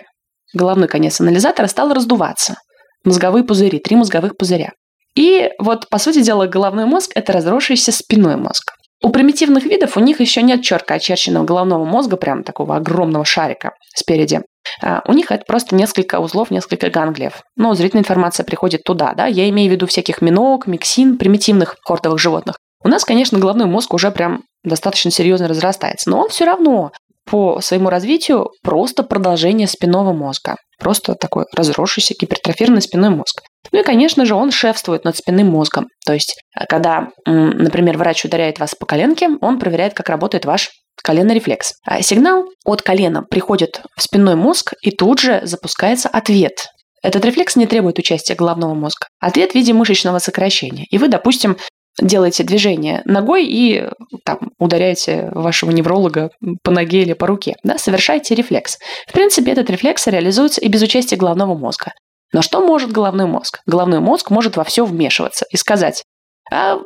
головной 0.53 0.87
конец 0.87 1.19
анализатора, 1.19 1.67
стал 1.67 1.93
раздуваться. 1.93 2.55
Мозговые 3.03 3.43
пузыри, 3.43 3.79
три 3.79 3.95
мозговых 3.95 4.37
пузыря. 4.37 4.71
И 5.15 5.49
вот, 5.59 5.89
по 5.89 5.97
сути 5.97 6.21
дела, 6.21 6.45
головной 6.45 6.85
мозг– 6.85 7.11
это 7.15 7.31
разросшийся 7.31 7.91
спинной 7.91 8.35
мозг. 8.35 8.73
У 9.03 9.09
примитивных 9.09 9.65
видов 9.65 9.97
у 9.97 9.99
них 9.99 10.19
еще 10.19 10.41
нет 10.41 10.63
четко 10.63 10.95
очерченного 10.95 11.43
головного 11.43 11.85
мозга, 11.85 12.17
прям 12.17 12.43
такого 12.43 12.77
огромного 12.77 13.25
шарика 13.25 13.73
спереди. 13.95 14.41
А, 14.81 15.01
у 15.05 15.13
них 15.13 15.31
это 15.31 15.43
просто 15.45 15.75
несколько 15.75 16.19
узлов, 16.19 16.49
несколько 16.51 16.89
ганглиев. 16.89 17.43
Но 17.55 17.73
зрительная 17.75 18.03
информация 18.03 18.43
приходит 18.45 18.83
туда, 18.83 19.13
да. 19.13 19.27
Я 19.27 19.49
имею 19.49 19.69
в 19.69 19.73
виду 19.73 19.87
всяких 19.87 20.21
миног, 20.21 20.67
миксин, 20.67 21.17
примитивных 21.17 21.75
хортовых 21.83 22.19
животных. 22.19 22.57
У 22.83 22.87
нас, 22.87 23.03
конечно, 23.03 23.39
головной 23.39 23.67
мозг 23.67 23.93
уже 23.93 24.11
прям 24.11 24.43
достаточно 24.63 25.11
серьезно 25.11 25.47
разрастается, 25.47 26.09
но 26.09 26.21
он 26.21 26.29
все 26.29 26.45
равно 26.45 26.91
по 27.25 27.59
своему 27.59 27.89
развитию 27.89 28.51
просто 28.61 29.03
продолжение 29.03 29.67
спинного 29.67 30.13
мозга. 30.13 30.55
Просто 30.79 31.15
такой 31.15 31.45
разросшийся 31.55 32.13
гипертрофированный 32.19 32.81
спинной 32.81 33.09
мозг. 33.09 33.41
Ну 33.71 33.79
и, 33.79 33.83
конечно 33.83 34.25
же, 34.25 34.35
он 34.35 34.51
шефствует 34.51 35.03
над 35.03 35.15
спинным 35.17 35.47
мозгом. 35.47 35.87
То 36.05 36.13
есть, 36.13 36.35
э, 36.59 36.65
когда, 36.67 37.09
например, 37.25 37.97
врач 37.97 38.25
ударяет 38.25 38.59
вас 38.59 38.75
по 38.75 38.85
коленке, 38.85 39.29
он 39.41 39.59
проверяет, 39.59 39.93
как 39.93 40.09
работает 40.09 40.45
ваш 40.45 40.69
коленный 41.03 41.35
рефлекс. 41.35 41.73
А 41.85 42.01
сигнал 42.01 42.45
от 42.65 42.81
колена 42.81 43.23
приходит 43.29 43.81
в 43.95 44.01
спинной 44.01 44.35
мозг, 44.35 44.73
и 44.81 44.91
тут 44.91 45.19
же 45.19 45.41
запускается 45.43 46.09
ответ. 46.09 46.67
Этот 47.03 47.23
рефлекс 47.23 47.55
не 47.55 47.67
требует 47.67 47.99
участия 47.99 48.33
головного 48.33 48.73
мозга. 48.73 49.07
Ответ 49.19 49.51
в 49.51 49.55
виде 49.55 49.73
мышечного 49.73 50.17
сокращения. 50.19 50.85
И 50.89 50.97
вы, 50.97 51.07
допустим, 51.07 51.57
делаете 52.01 52.43
движение 52.43 53.01
ногой 53.05 53.45
и 53.45 53.87
там, 54.25 54.39
ударяете 54.57 55.29
вашего 55.31 55.71
невролога 55.71 56.29
по 56.63 56.71
ноге 56.71 57.03
или 57.03 57.13
по 57.13 57.27
руке. 57.27 57.55
Да, 57.63 57.77
совершаете 57.77 58.35
рефлекс. 58.35 58.77
В 59.07 59.13
принципе, 59.13 59.51
этот 59.51 59.69
рефлекс 59.69 60.07
реализуется 60.07 60.61
и 60.61 60.67
без 60.67 60.81
участия 60.81 61.15
головного 61.15 61.55
мозга. 61.55 61.91
Но 62.35 62.41
что 62.41 62.59
может 62.59 62.91
головной 62.91 63.27
мозг? 63.27 63.61
Головной 63.65 64.01
мозг 64.01 64.29
может 64.29 64.57
во 64.57 64.65
все 64.65 64.83
вмешиваться 64.83 65.45
и 65.51 65.55
сказать, 65.55 66.03
а 66.51 66.79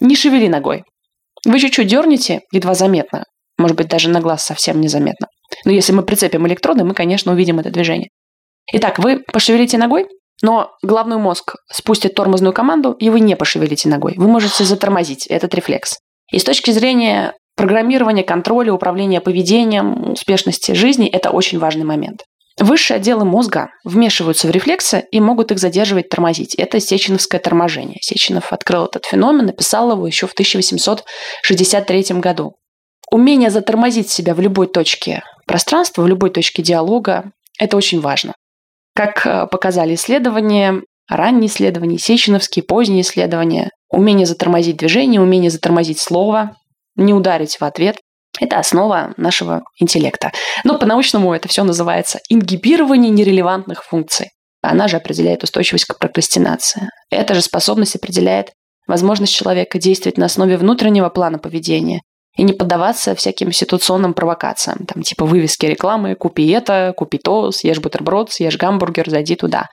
не 0.00 0.16
шевели 0.16 0.48
ногой. 0.48 0.82
Вы 1.46 1.60
чуть-чуть 1.60 1.86
дернете, 1.86 2.40
едва 2.50 2.74
заметно, 2.74 3.22
может 3.56 3.76
быть, 3.76 3.86
даже 3.86 4.08
на 4.08 4.20
глаз 4.20 4.44
совсем 4.44 4.80
незаметно. 4.80 5.28
Но 5.64 5.70
если 5.70 5.92
мы 5.92 6.02
прицепим 6.02 6.44
электроды, 6.48 6.82
мы, 6.82 6.94
конечно, 6.94 7.30
увидим 7.30 7.60
это 7.60 7.70
движение. 7.70 8.08
Итак, 8.72 8.98
вы 8.98 9.20
пошевелите 9.20 9.78
ногой, 9.78 10.08
но 10.42 10.72
головной 10.82 11.18
мозг 11.18 11.54
спустит 11.70 12.16
тормозную 12.16 12.52
команду, 12.52 12.90
и 12.90 13.10
вы 13.10 13.20
не 13.20 13.36
пошевелите 13.36 13.88
ногой. 13.88 14.14
Вы 14.16 14.26
можете 14.26 14.64
затормозить 14.64 15.28
этот 15.28 15.54
рефлекс. 15.54 15.98
И 16.32 16.40
с 16.40 16.42
точки 16.42 16.72
зрения 16.72 17.34
программирования, 17.54 18.24
контроля, 18.24 18.72
управления 18.72 19.20
поведением, 19.20 20.10
успешности 20.14 20.72
жизни, 20.72 21.08
это 21.08 21.30
очень 21.30 21.60
важный 21.60 21.84
момент. 21.84 22.22
Высшие 22.60 22.98
отделы 22.98 23.24
мозга 23.24 23.70
вмешиваются 23.84 24.46
в 24.46 24.50
рефлексы 24.50 25.04
и 25.10 25.18
могут 25.18 25.50
их 25.50 25.58
задерживать, 25.58 26.10
тормозить. 26.10 26.54
Это 26.54 26.78
сеченовское 26.78 27.40
торможение. 27.40 27.96
Сеченов 28.02 28.52
открыл 28.52 28.84
этот 28.84 29.06
феномен, 29.06 29.46
написал 29.46 29.90
его 29.92 30.06
еще 30.06 30.26
в 30.26 30.32
1863 30.32 32.02
году. 32.20 32.56
Умение 33.10 33.48
затормозить 33.48 34.10
себя 34.10 34.34
в 34.34 34.40
любой 34.40 34.66
точке 34.66 35.22
пространства, 35.46 36.02
в 36.02 36.06
любой 36.06 36.28
точке 36.28 36.62
диалога– 36.62 37.32
это 37.58 37.78
очень 37.78 38.00
важно. 38.00 38.34
Как 38.94 39.26
э, 39.26 39.46
показали 39.46 39.94
исследования, 39.94 40.82
ранние 41.08 41.46
исследования, 41.46 41.98
сеченовские, 41.98 42.62
поздние 42.62 43.00
исследования, 43.00 43.70
умение 43.88 44.26
затормозить 44.26 44.76
движение, 44.76 45.22
умение 45.22 45.50
затормозить 45.50 45.98
слово, 45.98 46.56
не 46.94 47.14
ударить 47.14 47.56
в 47.56 47.64
ответ– 47.64 47.96
это 48.38 48.58
основа 48.58 49.12
нашего 49.16 49.62
интеллекта. 49.78 50.32
Но 50.64 50.78
по-научному 50.78 51.34
это 51.34 51.48
все 51.48 51.64
называется 51.64 52.20
ингибирование 52.28 53.10
нерелевантных 53.10 53.84
функций. 53.84 54.30
Она 54.62 54.88
же 54.88 54.96
определяет 54.96 55.42
устойчивость 55.42 55.86
к 55.86 55.98
прокрастинации. 55.98 56.90
Эта 57.10 57.34
же 57.34 57.40
способность 57.40 57.96
определяет 57.96 58.52
возможность 58.86 59.34
человека 59.34 59.78
действовать 59.78 60.18
на 60.18 60.26
основе 60.26 60.56
внутреннего 60.56 61.08
плана 61.08 61.38
поведения 61.38 62.02
и 62.36 62.42
не 62.42 62.52
поддаваться 62.52 63.14
всяким 63.14 63.52
ситуационным 63.52 64.14
провокациям, 64.14 64.86
там 64.86 65.02
типа 65.02 65.24
вывески 65.24 65.66
рекламы 65.66 66.14
«купи 66.14 66.48
это», 66.48 66.94
«купи 66.96 67.18
то», 67.18 67.50
«съешь 67.50 67.80
бутерброд», 67.80 68.30
«съешь 68.30 68.56
гамбургер», 68.56 69.10
«зайди 69.10 69.34
туда». 69.34 69.68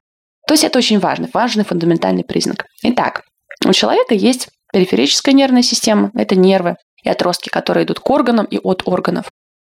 То 0.48 0.54
есть 0.54 0.63
это 0.63 0.80
очень 0.80 1.00
важный, 1.00 1.30
важный 1.34 1.65
фундаментальный 1.65 2.24
признак. 2.24 2.65
Итак, 2.84 3.22
у 3.65 3.74
человека 3.74 4.15
есть 4.15 4.48
периферическая 4.74 5.36
нервная 5.36 5.62
система, 5.62 6.12
это 6.15 6.36
нервы 6.36 6.76
и 7.04 7.10
отростки, 7.10 7.50
которые 7.50 7.86
идут 7.86 8.00
к 8.00 8.10
органам 8.10 8.46
и 8.46 8.58
от 8.58 8.84
органов. 8.86 9.30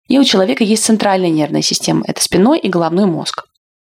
И 0.08 0.18
у 0.18 0.24
человека 0.24 0.64
есть 0.64 0.84
центральная 0.84 1.30
нервная 1.30 1.62
система, 1.62 2.04
это 2.06 2.22
спиной 2.22 2.58
и 2.58 2.68
головной 2.68 3.06
мозг. 3.06 3.44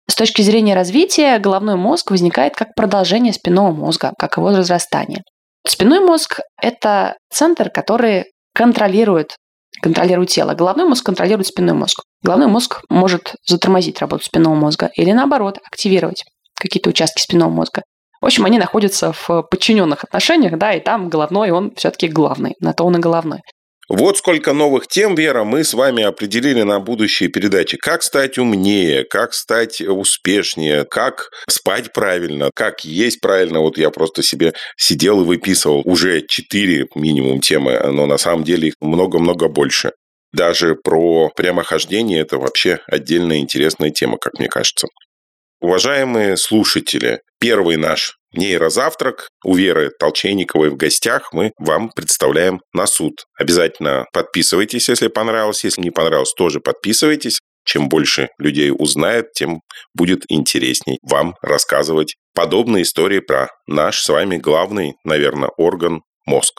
С 0.09 0.15
точки 0.15 0.43
зрения 0.43 0.75
развития, 0.75 1.39
головной 1.39 1.77
мозг 1.77 2.11
возникает 2.11 2.55
как 2.55 2.75
продолжение 2.75 3.33
спинного 3.33 3.73
мозга, 3.73 4.13
как 4.19 4.37
его 4.37 4.51
разрастание. 4.51 5.23
Спинной 5.67 6.01
мозг– 6.01 6.41
это 6.63 7.17
центр, 7.29 7.71
который 7.71 8.27
контролирует, 8.55 9.37
контролирует 9.83 10.31
тело. 10.31 10.55
Головной 10.55 10.87
мозг 10.87 11.05
контролирует 11.05 11.49
спинной 11.49 11.75
мозг. 11.75 12.03
Головной 12.23 12.47
мозг 12.47 12.83
может 12.89 13.35
затормозить 13.47 14.01
работу 14.01 14.25
спинного 14.25 14.55
мозга 14.55 14.91
или 14.95 15.11
наоборот 15.11 15.59
активировать 15.71 16.25
какие-то 16.55 16.91
участки 16.91 17.21
спинного 17.21 17.51
мозга. 17.51 17.83
В 18.21 18.27
общем, 18.27 18.45
они 18.45 18.59
находятся 18.59 19.13
в 19.13 19.43
подчиненных 19.43 20.05
отношениях, 20.05 20.59
да, 20.59 20.75
и 20.75 20.81
там 20.81 21.09
головной, 21.09 21.51
он 21.51 21.73
все-таки 21.77 22.09
главный, 22.09 22.55
на 22.61 22.73
то 22.73 22.85
он 22.85 22.97
и 22.97 23.01
головной. 23.01 23.41
Вот 23.89 24.19
сколько 24.19 24.53
новых 24.53 24.89
тем, 24.89 25.15
Вера, 25.15 25.45
мы 25.45 25.63
с 25.63 25.73
вами 25.73 26.03
определили 26.03 26.63
на 26.63 26.81
будущие 26.81 27.29
передачи. 27.29 27.77
Как 27.77 28.03
стать 28.03 28.37
умнее, 28.37 29.05
как 29.05 29.33
стать 29.33 29.81
успешнее, 29.81 30.85
как 30.85 31.31
спать 31.49 31.93
правильно, 31.93 32.51
как 32.53 32.85
есть 32.85 33.21
правильно. 33.21 33.61
Вот 33.61 33.79
я 33.79 33.91
просто 33.91 34.25
себе 34.25 34.55
сидел 34.77 35.21
и 35.21 35.25
выписывал 35.25 35.83
уже 35.85 36.23
четыре 36.27 36.87
минимум 36.97 37.41
темы, 37.41 37.79
но 37.93 38.07
на 38.07 38.19
самом 38.19 38.43
деле 38.43 38.69
их 38.69 38.75
много-много 38.81 39.49
больше. 39.49 39.93
Даже 40.33 40.75
про 40.75 41.31
прямохождение– 41.37 42.21
это 42.23 42.39
вообще 42.39 42.81
отдельная 42.89 43.39
интересная 43.39 43.91
тема, 43.91 44.19
как 44.19 44.35
мне 44.41 44.49
кажется. 44.49 44.89
Уважаемые 45.61 46.37
слушатели, 46.37 47.21
первый 47.41 47.77
наш 47.77 48.17
нейрозавтрак 48.35 49.29
у 49.45 49.55
Веры 49.55 49.91
Толчейниковой 49.99 50.69
в 50.69 50.77
гостях 50.77 51.33
мы 51.33 51.53
вам 51.59 51.91
представляем 51.95 52.61
на 52.75 52.87
суд. 52.87 53.25
Обязательно 53.39 54.05
подписывайтесь, 54.13 54.89
если 54.89 55.09
понравилось. 55.09 55.65
Если 55.65 55.81
не 55.81 55.91
понравилось, 55.91 56.35
тоже 56.35 56.61
подписывайтесь. 56.61 57.41
Чем 57.65 57.89
больше 57.89 58.29
людей 58.39 58.71
узнает, 58.71 59.33
тем 59.33 59.61
будет 59.95 60.25
интересней 60.29 60.99
вам 61.03 61.35
рассказывать 61.43 62.15
подобные 62.35 62.83
истории 62.83 63.19
про 63.21 63.49
наш 63.67 64.03
с 64.03 64.09
вами 64.09 64.37
главный, 64.37 64.95
наверное, 65.05 65.51
орган– 65.57 66.03
мозг. 66.27 66.55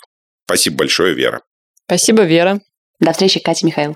Спасибо 0.45 0.77
большое, 0.77 1.13
Вера. 1.13 1.41
Спасибо, 1.85 2.23
Вера. 2.23 2.59
До 2.99 3.13
встречи, 3.13 3.39
Катя 3.39 3.65
Михаил. 3.65 3.95